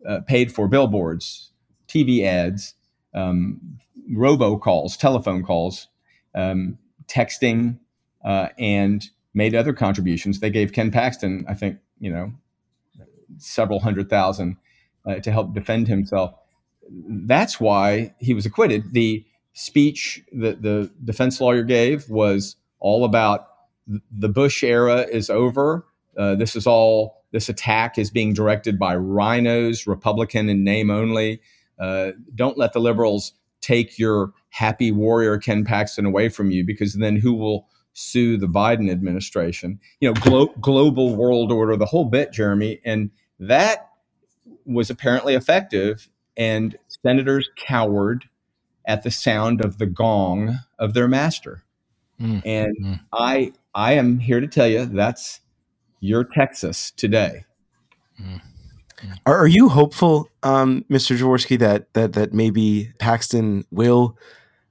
uh, 0.08 0.20
paid 0.26 0.50
for 0.50 0.68
billboards, 0.68 1.52
TV 1.86 2.24
ads, 2.24 2.74
um, 3.12 3.60
robocalls, 4.10 4.96
telephone 4.96 5.42
calls, 5.44 5.88
um, 6.34 6.78
texting, 7.08 7.78
uh, 8.24 8.48
and 8.58 9.10
made 9.34 9.54
other 9.54 9.74
contributions. 9.74 10.40
They 10.40 10.48
gave 10.48 10.72
Ken 10.72 10.90
Paxton, 10.90 11.44
I 11.46 11.52
think, 11.52 11.76
you 11.98 12.10
know, 12.10 12.32
several 13.36 13.80
hundred 13.80 14.08
thousand 14.08 14.56
uh, 15.04 15.16
to 15.16 15.30
help 15.30 15.52
defend 15.52 15.88
himself. 15.88 16.32
That's 16.90 17.60
why 17.60 18.14
he 18.18 18.34
was 18.34 18.46
acquitted. 18.46 18.92
The 18.92 19.24
speech 19.52 20.22
that 20.32 20.62
the 20.62 20.90
defense 21.04 21.40
lawyer 21.40 21.62
gave 21.62 22.08
was 22.08 22.56
all 22.78 23.04
about 23.04 23.48
the 24.10 24.28
Bush 24.28 24.62
era 24.62 25.02
is 25.02 25.30
over. 25.30 25.86
Uh, 26.16 26.34
this 26.34 26.56
is 26.56 26.66
all, 26.66 27.24
this 27.32 27.48
attack 27.48 27.98
is 27.98 28.10
being 28.10 28.32
directed 28.32 28.78
by 28.78 28.96
RINOs, 28.96 29.86
Republican 29.86 30.48
in 30.48 30.64
name 30.64 30.90
only. 30.90 31.40
Uh, 31.78 32.12
don't 32.34 32.58
let 32.58 32.72
the 32.72 32.80
liberals 32.80 33.32
take 33.60 33.98
your 33.98 34.32
happy 34.50 34.92
warrior 34.92 35.38
Ken 35.38 35.64
Paxton 35.64 36.06
away 36.06 36.28
from 36.28 36.50
you 36.50 36.64
because 36.64 36.94
then 36.94 37.16
who 37.16 37.34
will 37.34 37.68
sue 37.92 38.36
the 38.36 38.46
Biden 38.46 38.90
administration? 38.90 39.78
You 40.00 40.08
know, 40.08 40.14
glo- 40.20 40.54
global 40.60 41.14
world 41.16 41.52
order, 41.52 41.76
the 41.76 41.86
whole 41.86 42.04
bit, 42.04 42.32
Jeremi. 42.32 42.80
And 42.84 43.10
that 43.38 43.90
was 44.64 44.90
apparently 44.90 45.34
effective. 45.34 46.08
And 46.36 46.76
senators 47.02 47.48
cowered 47.56 48.28
at 48.86 49.02
the 49.02 49.10
sound 49.10 49.64
of 49.64 49.78
the 49.78 49.86
gong 49.86 50.58
of 50.78 50.94
their 50.94 51.08
master. 51.08 51.64
Mm, 52.20 52.42
And 52.44 52.76
mm. 52.82 53.00
I 53.12 53.52
I 53.74 53.92
am 53.92 54.18
here 54.18 54.40
to 54.40 54.46
tell 54.46 54.66
you 54.66 54.86
that's 54.86 55.40
your 56.00 56.24
Texas 56.24 56.90
today. 56.92 57.44
Are, 59.26 59.36
are 59.36 59.46
you 59.46 59.68
hopeful, 59.68 60.30
um, 60.42 60.84
Mr. 60.90 61.16
Jaworski, 61.16 61.58
that 61.58 61.92
that 61.92 62.14
that 62.14 62.32
maybe 62.32 62.92
Paxton 62.98 63.64
will 63.70 64.16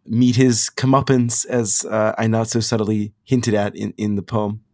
meet 0.06 0.36
his 0.36 0.72
comeuppance, 0.76 1.46
as 1.46 1.86
uh, 1.86 2.14
I 2.18 2.28
not 2.28 2.48
so 2.48 2.60
subtly 2.60 3.14
hinted 3.24 3.54
at 3.54 3.76
in, 3.76 3.94
in 3.98 4.16
the 4.16 4.24
poem? 4.24 4.65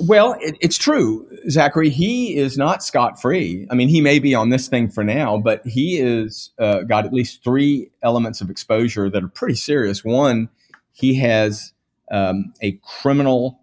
Well, 0.00 0.36
it, 0.40 0.56
it's 0.60 0.76
true, 0.76 1.28
Zachary. 1.48 1.88
He 1.88 2.36
is 2.36 2.58
not 2.58 2.82
scot 2.82 3.20
free. 3.20 3.66
I 3.70 3.74
mean, 3.74 3.88
he 3.88 4.00
may 4.00 4.18
be 4.18 4.34
on 4.34 4.48
this 4.48 4.68
thing 4.68 4.88
for 4.88 5.04
now, 5.04 5.38
but 5.38 5.64
he 5.66 5.98
is 5.98 6.50
uh, 6.58 6.82
got 6.82 7.04
at 7.06 7.12
least 7.12 7.44
three 7.44 7.90
elements 8.02 8.40
of 8.40 8.50
exposure 8.50 9.08
that 9.08 9.22
are 9.22 9.28
pretty 9.28 9.54
serious. 9.54 10.04
One, 10.04 10.48
he 10.92 11.14
has 11.16 11.72
um, 12.10 12.52
a 12.60 12.80
criminal 12.82 13.60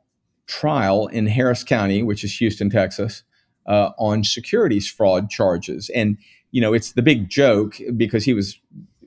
trial 0.47 1.07
in 1.07 1.27
Harris 1.27 1.63
County, 1.63 2.03
which 2.03 2.23
is 2.23 2.37
Houston, 2.37 2.69
Texas, 2.69 3.23
uh, 3.65 3.91
on 3.97 4.23
securities 4.23 4.89
fraud 4.89 5.29
charges, 5.29 5.89
and 5.93 6.17
you 6.51 6.61
know 6.61 6.73
it's 6.73 6.93
the 6.93 7.01
big 7.01 7.29
joke 7.29 7.75
because 7.95 8.25
he 8.25 8.33
was 8.33 8.59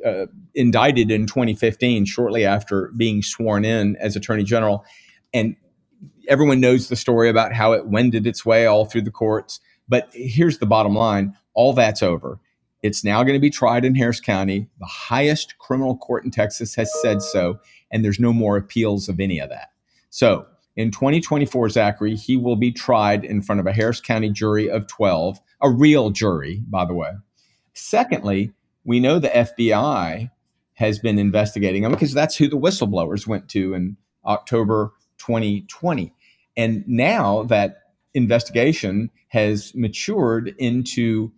uh, 0.05 0.27
indicted 0.55 1.11
in 1.11 1.27
2015, 1.27 2.05
shortly 2.05 2.45
after 2.45 2.93
being 2.97 3.23
sworn 3.23 3.65
in 3.65 3.97
as 3.97 4.15
Attorney 4.17 4.45
General, 4.45 4.85
and 5.33 5.57
everyone 6.29 6.61
knows 6.61 6.89
the 6.89 6.97
story 6.97 7.29
about 7.29 7.53
how 7.53 7.73
it 7.73 7.87
wended 7.87 8.27
its 8.27 8.45
way 8.45 8.67
all 8.67 8.85
through 8.85 9.03
the 9.03 9.11
courts. 9.11 9.61
But 9.89 10.09
here's 10.13 10.59
the 10.59 10.67
bottom 10.67 10.95
line 10.95 11.37
all 11.55 11.73
that's 11.73 12.03
over. 12.03 12.41
It's 12.83 13.05
now 13.05 13.23
going 13.23 13.35
to 13.35 13.41
be 13.41 13.51
tried 13.51 13.85
in 13.85 13.95
Harris 13.95 14.21
County. 14.21 14.69
The 14.79 14.87
highest 14.87 15.57
criminal 15.59 15.97
court 15.97 16.25
in 16.25 16.31
Texas 16.31 16.75
has 16.75 16.91
said 17.01 17.23
so, 17.23 17.59
and 17.91 18.05
there's 18.05 18.21
no 18.21 18.33
more 18.33 18.57
appeals 18.57 19.09
of 19.09 19.21
any 19.21 19.39
of 19.39 19.49
that. 19.49 19.69
So 20.11 20.47
in 20.77 20.91
2024, 20.91 21.71
Zachary, 21.71 22.17
he 22.17 22.37
will 22.37 22.57
be 22.57 22.73
tried 22.73 23.25
in 23.25 23.41
front 23.41 23.61
of 23.61 23.67
a 23.67 23.73
Harris 23.73 24.01
County 24.01 24.31
jury 24.31 24.69
of 24.69 24.87
12, 24.87 25.41
a 25.63 25.71
real 25.71 26.11
jury, 26.11 26.63
by 26.67 26.85
the 26.85 26.95
way. 26.95 27.13
Secondly, 27.73 28.53
we 28.85 29.01
know 29.01 29.19
the 29.19 29.29
FBI 29.29 30.31
has 30.75 30.99
been 30.99 31.19
investigating 31.19 31.85
him 31.85 31.93
because 31.93 32.13
that's 32.13 32.37
who 32.37 32.49
the 32.49 32.59
whistleblowers 32.59 33.27
went 33.27 33.49
to 33.51 33.75
in 33.75 33.97
October 34.27 34.93
2020. 35.19 36.14
And 36.57 36.85
now 36.87 37.45
that 37.45 37.79
investigation 38.15 39.11
has 39.29 39.75
matured 39.75 40.55
into 40.59 41.33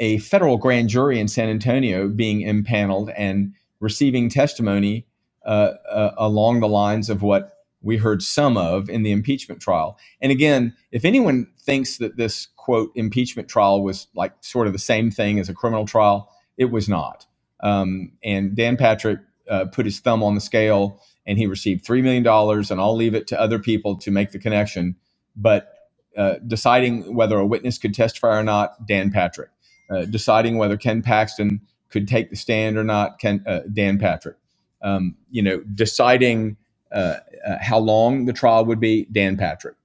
a 0.00 0.18
federal 0.18 0.56
grand 0.56 0.88
jury 0.88 1.20
in 1.20 1.28
San 1.28 1.48
Antonio 1.48 2.08
being 2.08 2.40
impaneled 2.40 3.10
and 3.10 3.54
receiving 3.80 4.28
testimony 4.28 5.06
uh, 5.44 5.72
uh, 5.90 6.14
along 6.16 6.60
the 6.60 6.68
lines 6.68 7.10
of 7.10 7.22
what 7.22 7.58
we 7.82 7.98
heard 7.98 8.22
some 8.22 8.56
of 8.56 8.88
in 8.88 9.02
the 9.02 9.12
impeachment 9.12 9.60
trial. 9.60 9.98
And 10.20 10.32
again, 10.32 10.74
if 10.90 11.04
anyone 11.04 11.46
thinks 11.60 11.98
that 11.98 12.16
this 12.16 12.48
quote 12.56 12.90
impeachment 12.94 13.48
trial 13.48 13.82
was 13.82 14.06
like 14.14 14.32
sort 14.40 14.66
of 14.66 14.72
the 14.72 14.78
same 14.78 15.10
thing 15.10 15.38
as 15.38 15.50
a 15.50 15.54
criminal 15.54 15.84
trial, 15.84 16.30
it 16.56 16.66
was 16.66 16.88
not. 16.88 17.26
Um, 17.60 18.12
and 18.22 18.56
Dan 18.56 18.76
Patrick 18.78 19.20
uh, 19.50 19.66
put 19.66 19.84
his 19.84 20.00
thumb 20.00 20.22
on 20.22 20.34
the 20.34 20.40
scale 20.40 21.00
and 21.26 21.38
he 21.38 21.46
received 21.46 21.84
$3 21.84 22.02
million. 22.02 22.26
And 22.26 22.80
I'll 22.80 22.96
leave 22.96 23.14
it 23.14 23.26
to 23.28 23.40
other 23.40 23.58
people 23.58 23.96
to 23.96 24.10
make 24.10 24.32
the 24.32 24.38
connection. 24.38 24.96
But 25.36 25.72
uh, 26.16 26.34
deciding 26.46 27.14
whether 27.14 27.38
a 27.38 27.46
witness 27.46 27.78
could 27.78 27.94
testify 27.94 28.38
or 28.38 28.42
not, 28.42 28.86
Dan 28.86 29.10
Patrick. 29.10 29.50
Uh, 29.90 30.04
deciding 30.04 30.56
whether 30.56 30.76
Ken 30.76 31.02
Paxton 31.02 31.60
could 31.90 32.08
take 32.08 32.30
the 32.30 32.36
stand 32.36 32.76
or 32.76 32.84
not, 32.84 33.18
Ken, 33.18 33.44
uh, 33.46 33.60
Dan 33.72 33.98
Patrick. 33.98 34.36
Um, 34.82 35.16
you 35.30 35.42
know, 35.42 35.60
deciding 35.74 36.56
uh, 36.92 37.16
uh, 37.46 37.56
how 37.60 37.78
long 37.78 38.26
the 38.26 38.32
trial 38.32 38.64
would 38.64 38.80
be, 38.80 39.06
Dan 39.10 39.36
Patrick. 39.36 39.76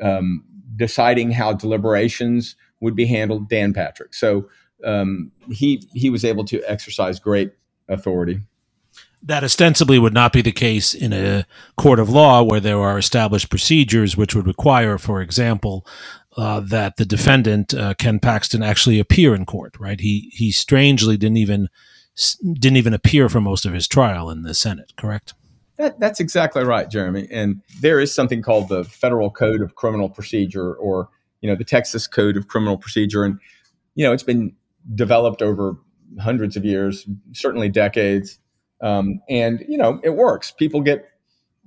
Um, 0.00 0.44
deciding 0.76 1.30
how 1.30 1.52
deliberations 1.52 2.56
would 2.80 2.94
be 2.94 3.06
handled, 3.06 3.48
Dan 3.48 3.72
Patrick. 3.72 4.14
So 4.14 4.48
um, 4.84 5.32
he 5.50 5.82
he 5.94 6.10
was 6.10 6.24
able 6.24 6.44
to 6.46 6.62
exercise 6.70 7.18
great 7.18 7.52
authority. 7.88 8.40
That 9.26 9.42
ostensibly 9.42 9.98
would 9.98 10.12
not 10.12 10.32
be 10.32 10.42
the 10.42 10.52
case 10.52 10.94
in 10.94 11.12
a 11.12 11.46
court 11.76 11.98
of 11.98 12.10
law 12.10 12.42
where 12.42 12.60
there 12.60 12.80
are 12.80 12.98
established 12.98 13.48
procedures 13.48 14.16
which 14.16 14.34
would 14.34 14.46
require, 14.46 14.98
for 14.98 15.22
example, 15.22 15.86
uh, 16.36 16.60
that 16.60 16.96
the 16.96 17.06
defendant 17.06 17.72
uh, 17.72 17.94
Ken 17.94 18.18
Paxton 18.18 18.62
actually 18.62 19.00
appear 19.00 19.34
in 19.34 19.46
court. 19.46 19.76
Right? 19.78 20.00
He 20.00 20.30
he 20.32 20.50
strangely 20.50 21.16
didn't 21.16 21.38
even 21.38 21.68
didn't 22.54 22.76
even 22.76 22.94
appear 22.94 23.28
for 23.28 23.40
most 23.40 23.64
of 23.64 23.72
his 23.72 23.88
trial 23.88 24.30
in 24.30 24.42
the 24.42 24.54
Senate. 24.54 24.92
Correct? 24.96 25.34
That, 25.76 25.98
that's 25.98 26.20
exactly 26.20 26.62
right, 26.64 26.88
Jeremi. 26.88 27.26
And 27.30 27.60
there 27.80 27.98
is 27.98 28.14
something 28.14 28.42
called 28.42 28.68
the 28.68 28.84
Federal 28.84 29.30
Code 29.30 29.60
of 29.60 29.74
Criminal 29.74 30.08
Procedure, 30.08 30.74
or 30.74 31.08
you 31.40 31.50
know, 31.50 31.56
the 31.56 31.64
Texas 31.64 32.06
Code 32.06 32.36
of 32.36 32.48
Criminal 32.48 32.78
Procedure, 32.78 33.24
and 33.24 33.38
you 33.94 34.04
know, 34.04 34.12
it's 34.12 34.22
been 34.22 34.54
developed 34.94 35.42
over 35.42 35.76
hundreds 36.20 36.56
of 36.56 36.64
years, 36.64 37.06
certainly 37.32 37.68
decades, 37.68 38.38
um, 38.84 39.22
and 39.30 39.64
you 39.66 39.78
know, 39.78 39.98
it 40.04 40.10
works. 40.10 40.50
People 40.50 40.82
get 40.82 41.08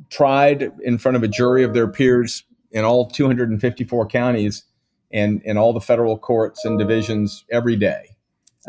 tried 0.10 0.71
in 0.84 0.99
front 0.99 1.17
of 1.17 1.23
a 1.23 1.27
jury 1.27 1.63
of 1.63 1.73
their 1.73 1.88
peers 1.88 2.43
in 2.71 2.86
all 2.86 3.10
254 3.10 4.08
counties 4.08 4.63
and 5.12 5.41
in 5.43 5.58
all 5.58 5.73
the 5.73 5.82
federal 5.82 6.17
courts 6.17 6.63
and 6.63 6.77
divisions 6.77 7.43
every 7.51 7.75
day, 7.75 8.15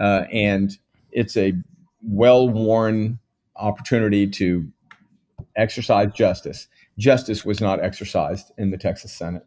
uh, 0.01 0.25
and 0.33 0.79
it's 1.13 1.37
a 1.37 1.53
well-worn 2.03 3.19
opportunity 3.57 4.27
to 4.27 4.67
exercise 5.57 6.11
justice. 6.15 6.69
Justice 6.97 7.45
was 7.45 7.61
not 7.61 7.85
exercised 7.85 8.51
in 8.57 8.71
the 8.71 8.79
Texas 8.79 9.13
Senate. 9.13 9.45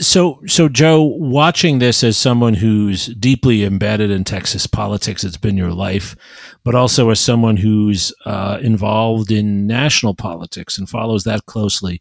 So, 0.00 0.40
so 0.46 0.68
Joe, 0.68 1.02
watching 1.02 1.78
this 1.78 2.02
as 2.02 2.16
someone 2.16 2.54
who's 2.54 3.06
deeply 3.06 3.62
embedded 3.62 4.10
in 4.10 4.24
Texas 4.24 4.66
politics, 4.66 5.22
it's 5.22 5.36
been 5.36 5.56
your 5.56 5.70
life, 5.70 6.16
but 6.64 6.74
also 6.74 7.10
as 7.10 7.20
someone 7.20 7.56
who's 7.56 8.12
uh, 8.26 8.58
involved 8.60 9.30
in 9.30 9.68
national 9.68 10.16
politics 10.16 10.78
and 10.78 10.88
follows 10.90 11.22
that 11.24 11.46
closely. 11.46 12.00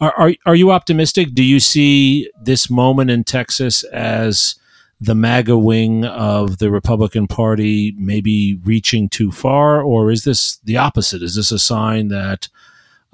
Are, 0.00 0.14
are 0.16 0.32
are 0.46 0.54
you 0.54 0.72
optimistic? 0.72 1.34
Do 1.34 1.44
you 1.44 1.60
see 1.60 2.30
this 2.40 2.70
moment 2.70 3.10
in 3.10 3.24
Texas 3.24 3.84
as 3.84 4.54
the 4.98 5.14
MAGA 5.14 5.58
wing 5.58 6.06
of 6.06 6.58
the 6.58 6.70
Republican 6.70 7.26
Party 7.26 7.94
maybe 7.98 8.58
reaching 8.64 9.10
too 9.10 9.30
far, 9.30 9.82
or 9.82 10.10
is 10.10 10.24
this 10.24 10.56
the 10.64 10.78
opposite? 10.78 11.22
Is 11.22 11.36
this 11.36 11.52
a 11.52 11.58
sign 11.58 12.08
that 12.08 12.48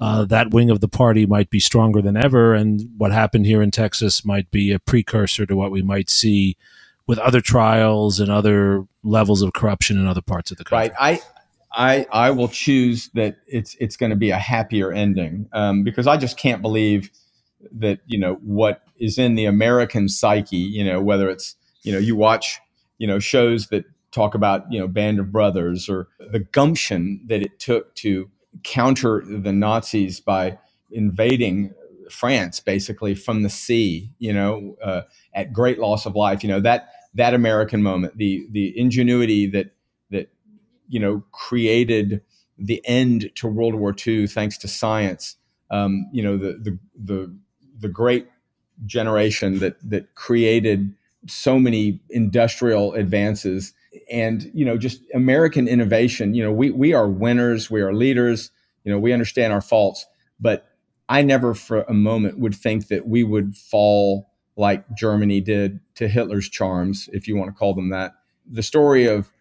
uh, 0.01 0.25
that 0.25 0.49
wing 0.49 0.71
of 0.71 0.79
the 0.79 0.87
party 0.87 1.27
might 1.27 1.51
be 1.51 1.59
stronger 1.59 2.01
than 2.01 2.17
ever, 2.17 2.55
and 2.55 2.89
what 2.97 3.11
happened 3.11 3.45
here 3.45 3.61
in 3.61 3.69
Texas 3.69 4.25
might 4.25 4.49
be 4.49 4.71
a 4.71 4.79
precursor 4.79 5.45
to 5.45 5.55
what 5.55 5.69
we 5.69 5.83
might 5.83 6.09
see 6.09 6.57
with 7.05 7.19
other 7.19 7.39
trials 7.39 8.19
and 8.19 8.31
other 8.31 8.83
levels 9.03 9.43
of 9.43 9.53
corruption 9.53 9.99
in 9.99 10.07
other 10.07 10.21
parts 10.21 10.49
of 10.49 10.57
the 10.57 10.63
country. 10.63 10.89
Right. 10.99 11.21
I 11.21 11.21
I 11.71 12.07
I 12.11 12.31
will 12.31 12.47
choose 12.47 13.09
that 13.13 13.37
it's 13.45 13.75
it's 13.79 13.95
going 13.95 14.09
to 14.09 14.15
be 14.15 14.31
a 14.31 14.37
happier 14.37 14.91
ending 14.91 15.47
um, 15.53 15.83
because 15.83 16.07
I 16.07 16.17
just 16.17 16.35
can't 16.35 16.63
believe 16.63 17.11
that 17.71 17.99
you 18.07 18.17
know 18.17 18.35
what 18.43 18.81
is 18.97 19.19
in 19.19 19.35
the 19.35 19.45
American 19.45 20.09
psyche. 20.09 20.57
You 20.57 20.83
know 20.83 20.99
whether 20.99 21.29
it's 21.29 21.55
you 21.83 21.93
know 21.93 21.99
you 21.99 22.15
watch 22.15 22.59
you 22.97 23.05
know 23.05 23.19
shows 23.19 23.67
that 23.67 23.85
talk 24.11 24.33
about 24.33 24.65
you 24.71 24.79
know 24.79 24.87
Band 24.87 25.19
of 25.19 25.31
Brothers 25.31 25.87
or 25.87 26.07
the 26.19 26.39
gumption 26.39 27.21
that 27.27 27.43
it 27.43 27.59
took 27.59 27.93
to 27.95 28.31
counter 28.63 29.23
the 29.25 29.51
Nazis 29.51 30.19
by 30.19 30.57
invading 30.91 31.73
France 32.09 32.59
basically 32.59 33.15
from 33.15 33.43
the 33.43 33.49
sea, 33.49 34.11
you 34.19 34.33
know, 34.33 34.75
uh, 34.83 35.01
at 35.33 35.53
great 35.53 35.79
loss 35.79 36.05
of 36.05 36.15
life. 36.15 36.43
You 36.43 36.49
know 36.49 36.59
that 36.61 36.89
that 37.13 37.33
American 37.33 37.81
moment, 37.81 38.17
the 38.17 38.45
the 38.51 38.77
ingenuity 38.77 39.47
that 39.47 39.73
that 40.09 40.29
you 40.87 40.99
know 40.99 41.23
created 41.31 42.21
the 42.57 42.81
end 42.85 43.31
to 43.35 43.47
World 43.47 43.75
War 43.75 43.95
II 44.05 44.27
thanks 44.27 44.57
to 44.59 44.67
science. 44.67 45.37
Um, 45.69 46.07
you 46.11 46.21
know 46.21 46.37
the 46.37 46.53
the 46.61 46.79
the 46.95 47.35
the 47.79 47.89
great 47.89 48.27
generation 48.85 49.59
that 49.59 49.77
that 49.89 50.15
created 50.15 50.93
so 51.27 51.59
many 51.59 52.01
industrial 52.09 52.93
advances 52.93 53.73
and 54.11 54.49
you 54.53 54.65
know 54.65 54.77
just 54.77 55.01
american 55.13 55.67
innovation 55.67 56.33
you 56.33 56.43
know 56.43 56.51
we 56.51 56.71
we 56.71 56.93
are 56.93 57.09
winners 57.09 57.69
we 57.69 57.81
are 57.81 57.93
leaders 57.93 58.51
you 58.83 58.91
know 58.91 58.97
we 58.97 59.11
understand 59.11 59.51
our 59.51 59.61
faults 59.61 60.05
but 60.39 60.67
i 61.09 61.21
never 61.21 61.53
for 61.53 61.81
a 61.83 61.93
moment 61.93 62.39
would 62.39 62.55
think 62.55 62.87
that 62.87 63.07
we 63.07 63.23
would 63.23 63.55
fall 63.55 64.29
like 64.55 64.85
germany 64.95 65.41
did 65.41 65.79
to 65.95 66.07
hitler's 66.07 66.49
charms 66.49 67.09
if 67.13 67.27
you 67.27 67.35
want 67.35 67.47
to 67.47 67.57
call 67.57 67.73
them 67.73 67.89
that. 67.89 68.13
The 68.49 68.63
story 68.63 69.05
of 69.05 69.31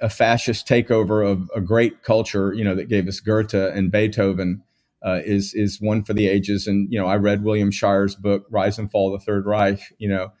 a 0.00 0.08
fascist 0.08 0.66
takeover 0.66 1.28
of 1.28 1.50
a 1.54 1.60
great 1.60 2.02
culture 2.02 2.52
you 2.52 2.64
know 2.64 2.74
that 2.74 2.88
gave 2.88 3.06
us 3.08 3.20
goethe 3.20 3.54
and 3.54 3.90
beethoven 3.90 4.62
uh, 5.04 5.20
is 5.24 5.54
is 5.54 5.80
one 5.80 6.02
for 6.02 6.14
the 6.14 6.28
ages. 6.28 6.66
And 6.66 6.92
you 6.92 6.98
know 6.98 7.06
i 7.06 7.16
read 7.16 7.44
william 7.44 7.70
shirer's 7.70 8.16
book 8.16 8.46
rise 8.50 8.78
and 8.78 8.90
fall 8.90 9.14
of 9.14 9.20
the 9.20 9.24
third 9.24 9.46
reich 9.46 9.80
you 9.98 10.08
know 10.08 10.32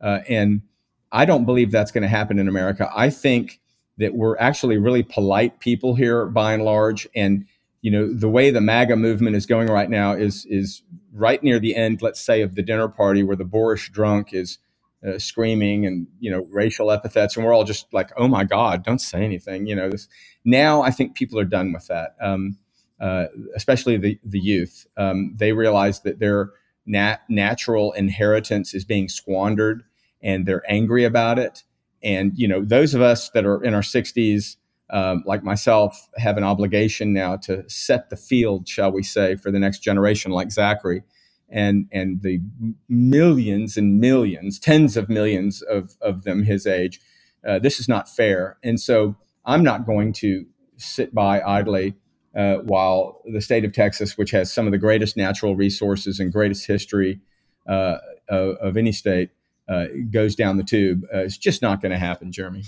uh, 0.00 0.20
and 0.28 0.62
I 1.12 1.24
don't 1.24 1.44
believe 1.44 1.70
that's 1.70 1.90
going 1.90 2.02
to 2.02 2.08
happen 2.08 2.38
in 2.38 2.48
America. 2.48 2.90
I 2.94 3.10
think 3.10 3.60
that 3.98 4.14
we're 4.14 4.38
actually 4.38 4.78
really 4.78 5.02
polite 5.02 5.60
people 5.60 5.94
here 5.94 6.26
by 6.26 6.54
and 6.54 6.64
large. 6.64 7.08
And, 7.14 7.44
you 7.82 7.90
know, 7.90 8.12
the 8.12 8.28
way 8.28 8.50
the 8.50 8.60
MAGA 8.60 8.96
movement 8.96 9.36
is 9.36 9.46
going 9.46 9.68
right 9.68 9.90
now 9.90 10.12
is, 10.12 10.46
is 10.48 10.82
right 11.12 11.42
near 11.42 11.58
the 11.58 11.76
end, 11.76 12.00
let's 12.00 12.20
say, 12.20 12.42
of 12.42 12.54
the 12.54 12.62
dinner 12.62 12.88
party 12.88 13.22
where 13.22 13.36
the 13.36 13.44
boorish 13.44 13.90
drunk 13.90 14.32
is 14.32 14.58
uh, 15.06 15.18
screaming 15.18 15.86
and, 15.86 16.06
you 16.18 16.30
know, 16.30 16.46
racial 16.50 16.90
epithets. 16.90 17.36
And 17.36 17.44
we're 17.44 17.52
all 17.52 17.64
just 17.64 17.92
like, 17.92 18.10
oh 18.16 18.28
my 18.28 18.44
God, 18.44 18.84
don't 18.84 19.00
say 19.00 19.24
anything. 19.24 19.66
You 19.66 19.76
know, 19.76 19.90
this, 19.90 20.08
now 20.44 20.82
I 20.82 20.90
think 20.90 21.14
people 21.14 21.38
are 21.38 21.44
done 21.44 21.72
with 21.72 21.86
that, 21.88 22.16
um, 22.20 22.56
uh, 23.00 23.26
especially 23.56 23.96
the, 23.96 24.18
the 24.24 24.40
youth. 24.40 24.86
Um, 24.96 25.34
they 25.36 25.52
realize 25.52 26.00
that 26.02 26.20
their 26.20 26.50
nat- 26.86 27.22
natural 27.28 27.92
inheritance 27.92 28.74
is 28.74 28.84
being 28.84 29.08
squandered 29.08 29.84
and 30.22 30.46
they're 30.46 30.68
angry 30.70 31.04
about 31.04 31.38
it. 31.38 31.64
And 32.02 32.32
you 32.36 32.48
know, 32.48 32.64
those 32.64 32.94
of 32.94 33.02
us 33.02 33.30
that 33.30 33.44
are 33.44 33.62
in 33.62 33.74
our 33.74 33.82
60s, 33.82 34.56
um, 34.90 35.22
like 35.26 35.44
myself, 35.44 36.08
have 36.16 36.36
an 36.36 36.44
obligation 36.44 37.12
now 37.12 37.36
to 37.36 37.68
set 37.68 38.10
the 38.10 38.16
field, 38.16 38.66
shall 38.66 38.90
we 38.90 39.02
say, 39.02 39.36
for 39.36 39.50
the 39.50 39.58
next 39.58 39.80
generation, 39.80 40.32
like 40.32 40.50
Zachary, 40.50 41.02
and 41.48 41.86
and 41.92 42.22
the 42.22 42.40
millions 42.88 43.76
and 43.76 44.00
millions, 44.00 44.58
tens 44.58 44.96
of 44.96 45.08
millions 45.08 45.62
of 45.62 45.96
of 46.00 46.24
them 46.24 46.44
his 46.44 46.66
age. 46.66 47.00
Uh, 47.46 47.58
this 47.58 47.78
is 47.80 47.88
not 47.88 48.08
fair, 48.08 48.58
and 48.62 48.80
so 48.80 49.16
I'm 49.44 49.62
not 49.62 49.86
going 49.86 50.12
to 50.14 50.46
sit 50.76 51.14
by 51.14 51.40
idly 51.40 51.94
uh, 52.36 52.56
while 52.56 53.22
the 53.24 53.40
state 53.40 53.64
of 53.64 53.72
Texas, 53.72 54.16
which 54.16 54.30
has 54.30 54.52
some 54.52 54.66
of 54.66 54.72
the 54.72 54.78
greatest 54.78 55.16
natural 55.16 55.56
resources 55.56 56.20
and 56.20 56.32
greatest 56.32 56.66
history 56.66 57.20
uh, 57.68 57.98
of, 58.28 58.56
of, 58.56 58.76
any 58.76 58.92
state, 58.92 59.30
uh, 59.70 59.86
goes 60.10 60.34
down 60.34 60.56
the 60.56 60.64
tube. 60.64 61.04
Uh, 61.14 61.18
it's 61.18 61.38
just 61.38 61.62
not 61.62 61.80
going 61.80 61.92
to 61.92 61.98
happen, 61.98 62.32
Jeremi. 62.32 62.66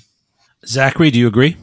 Zachary, 0.65 1.11
do 1.11 1.19
you 1.19 1.27
agree? 1.27 1.57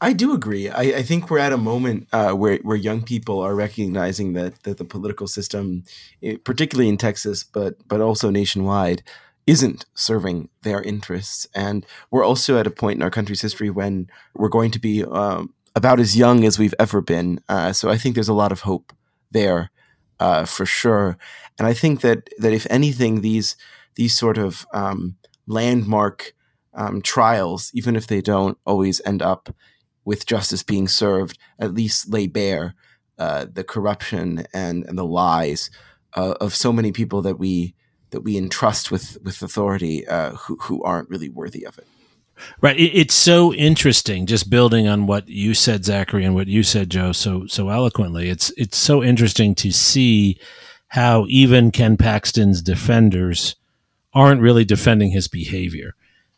I 0.00 0.12
do 0.12 0.32
agree. 0.32 0.68
I, 0.68 0.80
I 0.80 1.02
think 1.02 1.30
we're 1.30 1.38
at 1.38 1.52
a 1.52 1.56
moment 1.56 2.08
uh, 2.12 2.32
where 2.32 2.56
where 2.62 2.76
young 2.76 3.02
people 3.02 3.40
are 3.40 3.54
recognizing 3.54 4.32
that 4.32 4.62
that 4.64 4.78
the 4.78 4.84
political 4.84 5.28
system, 5.28 5.84
particularly 6.42 6.88
in 6.88 6.96
Texas, 6.96 7.44
but 7.44 7.76
but 7.86 8.00
also 8.00 8.30
nationwide, 8.30 9.04
isn't 9.46 9.84
serving 9.94 10.48
their 10.62 10.82
interests. 10.82 11.46
And 11.54 11.86
we're 12.10 12.24
also 12.24 12.58
at 12.58 12.66
a 12.66 12.70
point 12.70 12.96
in 12.96 13.02
our 13.02 13.10
country's 13.10 13.42
history 13.42 13.70
when 13.70 14.08
we're 14.34 14.48
going 14.48 14.72
to 14.72 14.80
be 14.80 15.04
um, 15.04 15.54
about 15.76 16.00
as 16.00 16.16
young 16.16 16.44
as 16.44 16.58
we've 16.58 16.74
ever 16.80 17.00
been. 17.00 17.40
Uh, 17.48 17.72
so 17.72 17.88
I 17.88 17.96
think 17.96 18.14
there's 18.14 18.28
a 18.28 18.34
lot 18.34 18.50
of 18.52 18.62
hope 18.62 18.92
there 19.30 19.70
uh, 20.18 20.44
for 20.44 20.66
sure. 20.66 21.16
And 21.58 21.66
I 21.66 21.74
think 21.74 22.00
that 22.00 22.28
that 22.38 22.52
if 22.52 22.66
anything, 22.70 23.20
these 23.20 23.56
these 23.96 24.16
sort 24.16 24.38
of 24.38 24.66
um, 24.72 25.16
landmark 25.46 26.34
um, 26.74 27.02
trials, 27.02 27.70
even 27.74 27.96
if 27.96 28.06
they 28.06 28.20
don't 28.20 28.58
always 28.66 29.00
end 29.04 29.22
up 29.22 29.54
with 30.04 30.26
justice 30.26 30.62
being 30.62 30.88
served, 30.88 31.38
at 31.58 31.74
least 31.74 32.08
lay 32.08 32.26
bare 32.26 32.74
uh, 33.18 33.46
the 33.52 33.64
corruption 33.64 34.46
and, 34.52 34.84
and 34.86 34.98
the 34.98 35.04
lies 35.04 35.70
uh, 36.14 36.34
of 36.40 36.54
so 36.54 36.72
many 36.72 36.92
people 36.92 37.22
that 37.22 37.38
we 37.38 37.74
that 38.10 38.22
we 38.22 38.36
entrust 38.36 38.90
with 38.90 39.16
with 39.22 39.42
authority 39.42 40.06
uh, 40.06 40.32
who 40.32 40.56
who 40.62 40.82
aren't 40.82 41.08
really 41.08 41.28
worthy 41.28 41.64
of 41.64 41.78
it. 41.78 41.86
Right. 42.60 42.78
It's 42.78 43.14
so 43.14 43.52
interesting, 43.54 44.26
just 44.26 44.50
building 44.50 44.88
on 44.88 45.06
what 45.06 45.28
you 45.28 45.54
said, 45.54 45.84
Zachary, 45.84 46.24
and 46.24 46.34
what 46.34 46.48
you 46.48 46.62
said, 46.62 46.90
Joe, 46.90 47.12
so 47.12 47.46
so 47.46 47.68
eloquently. 47.68 48.28
It's 48.28 48.50
it's 48.56 48.78
so 48.78 49.02
interesting 49.02 49.54
to 49.56 49.70
see 49.70 50.38
how 50.88 51.26
even 51.28 51.70
Ken 51.70 51.96
Paxton's 51.96 52.60
defenders 52.60 53.54
aren't 54.14 54.40
really 54.40 54.64
defending 54.64 55.10
his 55.10 55.28
behavior. 55.28 55.94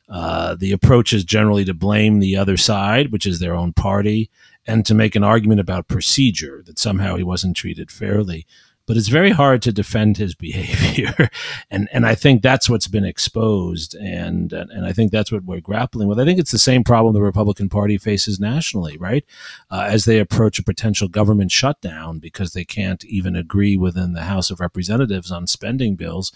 Uh, 0.09 0.55
the 0.55 0.73
approach 0.73 1.13
is 1.13 1.25
generally 1.25 1.65
to 1.65 1.75
blame 1.75 2.21
the 2.21 2.37
other 2.37 2.57
side, 2.57 3.11
which 3.11 3.27
is 3.27 3.41
their 3.41 3.55
own 3.55 3.73
party, 3.73 4.31
and 4.67 4.85
to 4.87 4.95
make 4.95 5.17
an 5.17 5.25
argument 5.25 5.61
about 5.61 5.89
procedure 5.89 6.63
that 6.67 6.79
somehow 6.79 7.17
he 7.17 7.23
wasn't 7.23 7.57
treated 7.57 7.91
fairly 7.91 8.47
but 8.87 8.97
it's 8.97 9.09
very 9.09 9.31
hard 9.31 9.63
to 9.63 9.73
defend 9.73 10.17
his 10.17 10.35
behavior. 10.47 11.29
and 11.71 11.89
and 11.93 12.07
I 12.07 12.15
think 12.15 12.43
that's 12.43 12.69
what's 12.69 12.89
been 12.89 13.05
exposed 13.05 13.95
and 13.95 14.53
and 14.53 14.85
I 14.85 14.93
think 14.93 15.11
that's 15.11 15.33
what 15.33 15.45
we're 15.45 15.61
grappling 15.61 16.09
with. 16.09 16.19
I 16.19 16.25
think 16.25 16.39
it's 16.39 16.53
the 16.53 16.59
same 16.59 16.85
problem 16.85 17.15
the 17.15 17.23
Republican 17.23 17.69
Party 17.69 17.99
faces 17.99 18.41
nationally, 18.41 18.97
right? 18.99 19.25
Uh, 19.71 19.87
as 19.89 20.05
they 20.05 20.19
approach 20.19 20.59
a 20.59 20.65
potential 20.65 21.09
government 21.09 21.51
shutdown 21.51 22.19
because 22.19 22.53
they 22.53 22.65
can't 22.65 23.05
even 23.05 23.37
agree 23.37 23.77
within 23.77 24.13
the 24.13 24.23
House 24.23 24.51
of 24.51 24.61
Representatives 24.61 25.31
on 25.31 25.47
spending 25.47 25.97
bills. 25.97 26.33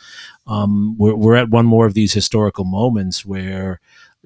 Um, 0.46 0.96
we're, 0.98 1.14
we're 1.14 1.36
at 1.36 1.50
one 1.50 1.66
more 1.66 1.86
of 1.86 1.94
these 1.94 2.14
historical 2.14 2.64
moments 2.64 3.24
where 3.24 3.80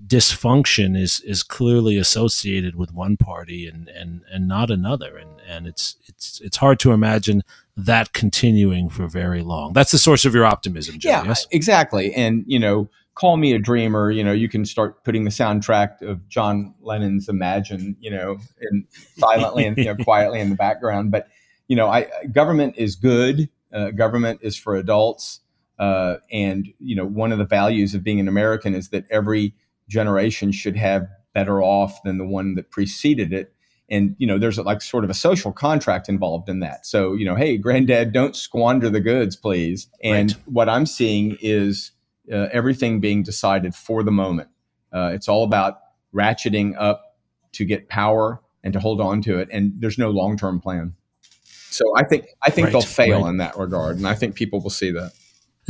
dysfunction 0.06 0.98
is 0.98 1.20
is 1.20 1.42
clearly 1.42 1.96
associated 1.96 2.74
with 2.74 2.92
one 2.92 3.16
party 3.16 3.68
and 3.68 3.88
and 3.88 4.22
and 4.32 4.48
not 4.48 4.70
another 4.70 5.16
and 5.16 5.40
and 5.46 5.66
it's 5.66 5.96
it's 6.06 6.40
it's 6.40 6.56
hard 6.56 6.78
to 6.80 6.92
imagine 6.92 7.42
that 7.76 8.12
continuing 8.12 8.88
for 8.88 9.06
very 9.08 9.42
long. 9.42 9.72
That's 9.72 9.92
the 9.92 9.98
source 9.98 10.24
of 10.24 10.34
your 10.34 10.44
optimism 10.44 10.98
yeah 11.00 11.24
yes? 11.24 11.46
exactly. 11.50 12.14
And 12.14 12.44
you 12.46 12.58
know 12.58 12.88
call 13.14 13.36
me 13.36 13.52
a 13.52 13.58
dreamer 13.58 14.10
you 14.10 14.24
know 14.24 14.32
you 14.32 14.48
can 14.48 14.64
start 14.64 15.04
putting 15.04 15.24
the 15.24 15.30
soundtrack 15.30 16.00
of 16.00 16.26
john 16.30 16.74
lennon's 16.80 17.28
imagine 17.28 17.94
you 18.00 18.10
know 18.10 18.38
and 18.62 18.86
silently 19.18 19.66
and 19.66 19.76
you 19.76 19.84
know, 19.84 19.94
quietly 19.96 20.40
in 20.40 20.48
the 20.48 20.56
background. 20.56 21.10
But 21.10 21.28
you 21.68 21.76
know 21.76 21.88
i 21.88 22.06
government 22.32 22.74
is 22.76 22.96
good 22.96 23.48
uh, 23.72 23.90
government 23.90 24.40
is 24.42 24.56
for 24.56 24.76
adults 24.76 25.40
uh, 25.78 26.16
and 26.30 26.68
you 26.78 26.94
know 26.94 27.06
one 27.06 27.32
of 27.32 27.38
the 27.38 27.46
values 27.46 27.94
of 27.94 28.02
being 28.02 28.20
an 28.20 28.28
american 28.28 28.74
is 28.74 28.90
that 28.90 29.04
every 29.10 29.54
generation 29.88 30.52
should 30.52 30.76
have 30.76 31.08
better 31.34 31.62
off 31.62 32.02
than 32.02 32.18
the 32.18 32.26
one 32.26 32.54
that 32.56 32.70
preceded 32.70 33.32
it 33.32 33.54
and 33.92 34.16
you 34.18 34.26
know 34.26 34.38
there's 34.38 34.58
like 34.58 34.80
sort 34.80 35.04
of 35.04 35.10
a 35.10 35.14
social 35.14 35.52
contract 35.52 36.08
involved 36.08 36.48
in 36.48 36.60
that 36.60 36.84
so 36.84 37.12
you 37.12 37.24
know 37.24 37.36
hey 37.36 37.56
granddad 37.56 38.12
don't 38.12 38.34
squander 38.34 38.90
the 38.90 39.00
goods 39.00 39.36
please 39.36 39.86
and 40.02 40.32
right. 40.32 40.42
what 40.46 40.68
i'm 40.68 40.86
seeing 40.86 41.36
is 41.40 41.92
uh, 42.32 42.48
everything 42.52 42.98
being 42.98 43.22
decided 43.22 43.74
for 43.74 44.02
the 44.02 44.10
moment 44.10 44.48
uh, 44.92 45.10
it's 45.12 45.28
all 45.28 45.44
about 45.44 45.78
ratcheting 46.14 46.74
up 46.78 47.16
to 47.52 47.64
get 47.64 47.88
power 47.88 48.40
and 48.64 48.72
to 48.72 48.80
hold 48.80 49.00
on 49.00 49.20
to 49.22 49.38
it 49.38 49.48
and 49.52 49.72
there's 49.78 49.98
no 49.98 50.10
long-term 50.10 50.58
plan 50.58 50.94
so 51.42 51.84
i 51.96 52.02
think 52.02 52.26
i 52.42 52.50
think 52.50 52.66
right. 52.66 52.72
they'll 52.72 52.80
fail 52.80 53.22
right. 53.22 53.30
in 53.30 53.36
that 53.36 53.56
regard 53.56 53.96
and 53.96 54.08
i 54.08 54.14
think 54.14 54.34
people 54.34 54.60
will 54.60 54.70
see 54.70 54.90
that 54.90 55.12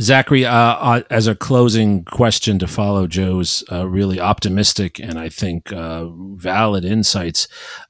Zachary, 0.01 0.45
uh, 0.45 0.55
uh, 0.55 1.01
as 1.09 1.27
a 1.27 1.35
closing 1.35 2.03
question 2.03 2.57
to 2.59 2.67
follow 2.67 3.05
Joe's 3.05 3.63
uh, 3.71 3.87
really 3.87 4.19
optimistic 4.19 4.99
and 4.99 5.19
I 5.19 5.29
think 5.29 5.71
uh, 5.71 6.07
valid 6.09 6.83
insights, 6.83 7.47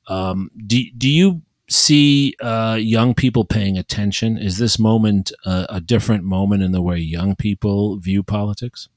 um, 0.07 0.51
do, 0.67 0.83
do 0.97 1.09
you 1.09 1.41
see 1.69 2.35
uh, 2.41 2.77
young 2.79 3.13
people 3.13 3.45
paying 3.45 3.77
attention? 3.77 4.37
Is 4.37 4.57
this 4.57 4.77
moment 4.77 5.31
a 5.45 5.79
different 5.79 6.25
moment 6.25 6.61
in 6.61 6.73
the 6.73 6.81
way 6.81 6.97
young 6.97 7.35
people 7.35 7.97
view 7.97 8.21
politics? 8.21 8.89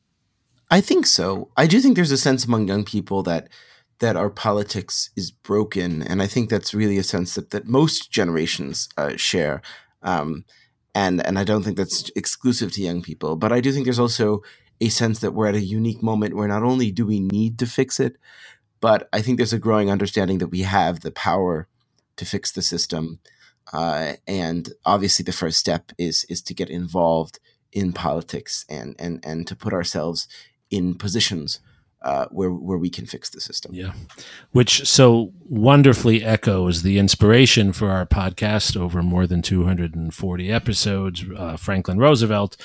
I 0.69 0.81
think 0.81 1.07
so. 1.07 1.51
I 1.57 1.66
do 1.66 1.81
think 1.81 1.95
there's 1.95 2.11
a 2.11 2.19
sense 2.19 2.45
among 2.45 2.69
young 2.69 2.85
people 2.85 3.23
that 3.23 3.49
that 3.99 4.16
our 4.16 4.29
politics 4.29 5.09
is 5.16 5.31
broken, 5.31 6.03
and 6.03 6.21
I 6.21 6.27
think 6.27 6.51
that's 6.51 6.75
really 6.75 6.99
a 6.99 7.03
sense 7.03 7.35
that 7.35 7.51
that 7.51 7.66
most 7.66 8.11
generations 8.11 8.88
uh, 8.99 9.16
share. 9.16 9.62
Um, 10.03 10.45
and 10.96 11.24
and 11.26 11.38
I 11.38 11.44
don't 11.44 11.62
think 11.62 11.76
that's 11.76 12.11
exclusive 12.16 12.72
to 12.72 12.82
young 12.82 13.02
people. 13.02 13.37
But 13.37 13.52
I 13.52 13.61
do 13.61 13.70
think 13.70 13.85
there's 13.85 14.00
also 14.06 14.42
a 14.80 14.88
sense 14.88 15.20
that 15.20 15.32
we're 15.35 15.48
at 15.48 15.54
a 15.54 15.61
unique 15.61 16.02
moment 16.02 16.35
where 16.35 16.48
not 16.48 16.62
only 16.62 16.90
do 16.90 17.04
we 17.06 17.20
need 17.20 17.59
to 17.59 17.66
fix 17.66 18.00
it, 18.00 18.16
but 18.80 19.06
I 19.12 19.20
think 19.20 19.37
there's 19.37 19.52
a 19.52 19.59
growing 19.59 19.90
understanding 19.90 20.38
that 20.38 20.48
we 20.48 20.62
have 20.62 21.00
the 21.00 21.11
power 21.11 21.68
to 22.16 22.24
fix 22.24 22.50
the 22.50 22.62
system. 22.62 23.20
Uh, 23.72 24.14
and 24.26 24.72
obviously, 24.87 25.22
the 25.22 25.32
first 25.32 25.59
step 25.59 25.92
is 25.98 26.24
is 26.30 26.40
to 26.42 26.54
get 26.54 26.70
involved 26.70 27.40
in 27.72 27.92
politics 27.92 28.64
and 28.70 28.96
and 28.98 29.20
and 29.22 29.46
to 29.48 29.54
put 29.54 29.74
ourselves 29.74 30.26
in 30.70 30.94
positions 30.94 31.61
uh, 32.02 32.26
where 32.30 32.50
where 32.50 32.78
we 32.78 32.90
can 32.90 33.06
fix 33.06 33.30
the 33.30 33.40
system. 33.40 33.74
Yeah, 33.74 33.92
which 34.52 34.87
so 34.87 35.32
wonderfully 35.48 36.24
echoes 36.24 36.82
the 36.82 36.98
inspiration 36.98 37.72
for 37.72 37.90
our 37.90 38.06
podcast 38.06 38.76
over 38.76 39.02
more 39.02 39.26
than 39.26 39.42
240 39.42 40.52
episodes. 40.52 41.24
Uh, 41.37 41.56
Franklin 41.56 41.98
Roosevelt, 41.98 42.56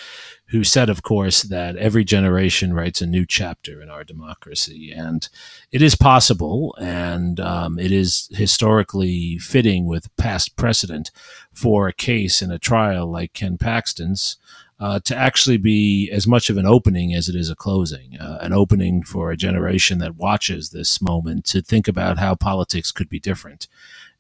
who 0.48 0.63
said, 0.63 0.89
of 0.89 1.02
course, 1.02 1.44
that 1.44 1.76
every 1.78 2.04
generation 2.04 2.74
writes 2.74 3.02
a 3.02 3.08
new 3.08 3.26
chapter 3.26 3.82
in 3.82 3.89
our 3.89 4.04
democracy, 4.04 4.91
and 4.91 5.30
it 5.72 5.82
is 5.82 5.96
possible, 5.96 6.76
and 6.80 7.39
um, 7.39 7.80
it 7.80 7.91
is 7.91 8.30
historically 8.34 9.38
fitting 9.38 9.86
with 9.86 10.15
past 10.17 10.56
precedent 10.56 11.10
for 11.54 11.88
a 11.88 11.94
case 11.94 12.41
in 12.41 12.52
a 12.52 12.60
trial 12.60 13.10
like 13.10 13.34
Ken 13.34 13.58
Paxton's 13.58 14.38
uh, 14.82 15.00
to 15.02 15.15
actually 15.15 15.58
be 15.58 16.10
as 16.12 16.28
much 16.28 16.50
of 16.50 16.58
an 16.58 16.65
opening 16.65 17.13
as 17.13 17.30
it 17.30 17.36
is 17.36 17.52
a 17.52 17.56
closing, 17.56 18.17
uh, 18.20 18.39
an 18.41 18.52
opening 18.52 19.04
for 19.04 19.30
a 19.30 19.38
generation 19.38 20.00
that 20.00 20.15
watches 20.15 20.72
this 20.72 21.00
moment 21.00 21.46
to 21.46 21.62
think 21.62 21.88
about 21.88 22.17
how 22.17 22.34
politics 22.34 22.91
could 22.91 23.08
be 23.08 23.20
different. 23.20 23.67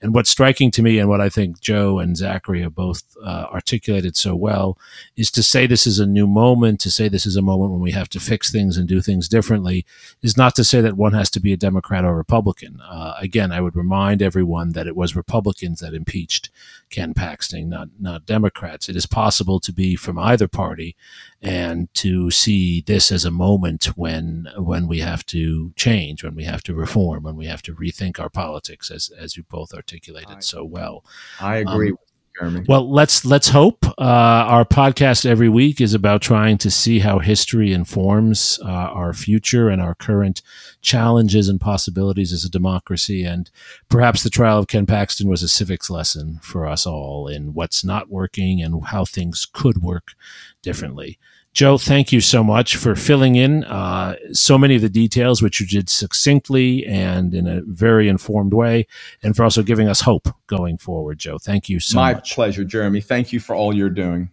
And 0.01 0.15
what's 0.15 0.31
striking 0.31 0.71
to 0.71 0.81
me, 0.81 0.97
and 0.97 1.07
what 1.07 1.21
I 1.21 1.29
think 1.29 1.59
Joe 1.59 1.99
and 1.99 2.17
Zachary 2.17 2.61
have 2.63 2.73
both 2.73 3.03
uh, 3.23 3.45
articulated 3.53 4.17
so 4.17 4.35
well, 4.35 4.77
is 5.15 5.29
to 5.31 5.43
say 5.43 5.67
this 5.67 5.85
is 5.85 5.99
a 5.99 6.07
new 6.07 6.25
moment, 6.25 6.79
to 6.81 6.91
say 6.91 7.07
this 7.07 7.27
is 7.27 7.35
a 7.35 7.41
moment 7.41 7.71
when 7.71 7.81
we 7.81 7.91
have 7.91 8.09
to 8.09 8.19
fix 8.19 8.51
things 8.51 8.77
and 8.77 8.87
do 8.87 8.99
things 8.99 9.29
differently, 9.29 9.85
is 10.23 10.35
not 10.35 10.55
to 10.55 10.63
say 10.63 10.81
that 10.81 10.97
one 10.97 11.13
has 11.13 11.29
to 11.31 11.39
be 11.39 11.53
a 11.53 11.57
Democrat 11.57 12.03
or 12.03 12.15
Republican. 12.15 12.81
Uh, 12.81 13.13
again, 13.19 13.51
I 13.51 13.61
would 13.61 13.75
remind 13.75 14.23
everyone 14.23 14.71
that 14.71 14.87
it 14.87 14.95
was 14.95 15.15
Republicans 15.15 15.81
that 15.81 15.93
impeached 15.93 16.49
Ken 16.89 17.13
Paxton, 17.13 17.69
not 17.69 17.89
not 17.99 18.25
Democrats. 18.25 18.89
It 18.89 18.95
is 18.95 19.05
possible 19.05 19.59
to 19.59 19.71
be 19.71 19.95
from 19.95 20.17
either 20.17 20.47
party 20.47 20.95
and 21.41 21.91
to 21.95 22.29
see 22.29 22.81
this 22.81 23.11
as 23.11 23.25
a 23.25 23.31
moment 23.31 23.85
when 23.97 24.47
when 24.57 24.87
we 24.87 24.99
have 24.99 25.25
to 25.27 25.73
change, 25.75 26.23
when 26.23 26.35
we 26.35 26.43
have 26.43 26.61
to 26.63 26.75
reform, 26.75 27.23
when 27.23 27.35
we 27.35 27.47
have 27.47 27.63
to 27.63 27.73
rethink 27.73 28.19
our 28.19 28.29
politics, 28.29 28.91
as 28.91 29.09
as 29.17 29.35
you 29.35 29.43
both 29.43 29.73
articulated 29.73 30.37
I, 30.37 30.39
so 30.41 30.63
well. 30.63 31.03
I 31.39 31.57
agree. 31.57 31.91
Um, 31.91 31.97
Jeremi. 32.39 32.67
Well, 32.67 32.89
let's 32.89 33.25
let's 33.25 33.49
hope. 33.49 33.85
Uh, 33.97 34.45
our 34.47 34.65
podcast 34.65 35.25
every 35.25 35.49
week 35.49 35.81
is 35.81 35.93
about 35.93 36.21
trying 36.21 36.57
to 36.59 36.71
see 36.71 36.99
how 36.99 37.19
history 37.19 37.73
informs 37.73 38.59
uh, 38.63 38.69
our 38.69 39.13
future 39.13 39.69
and 39.69 39.81
our 39.81 39.95
current 39.95 40.41
challenges 40.81 41.49
and 41.49 41.59
possibilities 41.59 42.33
as 42.33 42.43
a 42.43 42.49
democracy. 42.49 43.23
And 43.23 43.49
perhaps 43.89 44.23
the 44.23 44.29
trial 44.29 44.59
of 44.59 44.67
Ken 44.67 44.85
Paxton 44.85 45.27
was 45.27 45.43
a 45.43 45.47
civics 45.47 45.89
lesson 45.89 46.39
for 46.41 46.65
us 46.65 46.85
all 46.85 47.27
in 47.27 47.53
what's 47.53 47.83
not 47.83 48.09
working 48.09 48.61
and 48.61 48.85
how 48.85 49.05
things 49.05 49.45
could 49.51 49.81
work 49.81 50.13
differently. 50.61 51.17
Joe, 51.53 51.77
thank 51.77 52.13
you 52.13 52.21
so 52.21 52.45
much 52.45 52.77
for 52.77 52.95
filling 52.95 53.35
in 53.35 53.65
uh, 53.65 54.15
so 54.31 54.57
many 54.57 54.75
of 54.75 54.81
the 54.81 54.89
details, 54.89 55.41
which 55.41 55.59
you 55.59 55.67
did 55.67 55.89
succinctly 55.89 56.85
and 56.85 57.33
in 57.33 57.45
a 57.45 57.61
very 57.65 58.07
informed 58.07 58.53
way, 58.53 58.87
and 59.21 59.35
for 59.35 59.43
also 59.43 59.61
giving 59.61 59.89
us 59.89 59.99
hope 59.99 60.29
going 60.47 60.77
forward, 60.77 61.19
Joe. 61.19 61.37
Thank 61.37 61.67
you 61.67 61.81
so 61.81 61.97
My 61.97 62.13
much. 62.13 62.31
My 62.31 62.35
pleasure, 62.35 62.63
Jeremi. 62.63 63.03
Thank 63.03 63.33
you 63.33 63.41
for 63.41 63.53
all 63.53 63.75
you're 63.75 63.89
doing. 63.89 64.29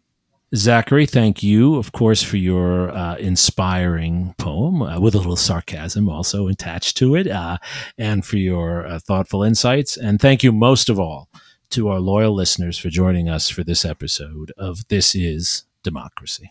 Zachary, 0.55 1.05
thank 1.05 1.43
you, 1.43 1.75
of 1.75 1.93
course, 1.93 2.23
for 2.23 2.39
your 2.39 2.91
uh, 2.91 3.17
inspiring 3.17 4.35
poem 4.39 4.81
uh, 4.81 4.99
with 4.99 5.15
a 5.15 5.19
little 5.19 5.37
sarcasm 5.37 6.09
also 6.09 6.49
attached 6.49 6.97
to 6.99 7.17
it, 7.17 7.27
uh, 7.27 7.59
and 7.99 8.25
for 8.25 8.39
your 8.39 8.87
uh, 8.87 8.99
thoughtful 9.01 9.43
insights. 9.43 9.97
And 9.97 10.21
thank 10.21 10.43
you 10.43 10.53
most 10.53 10.89
of 10.89 10.99
all 10.99 11.29
to 11.71 11.89
our 11.89 11.99
loyal 11.99 12.33
listeners 12.33 12.79
for 12.79 12.89
joining 12.89 13.29
us 13.29 13.51
for 13.51 13.63
this 13.63 13.85
episode 13.85 14.53
of 14.57 14.89
This 14.89 15.15
Is 15.15 15.65
Democracy. 15.83 16.51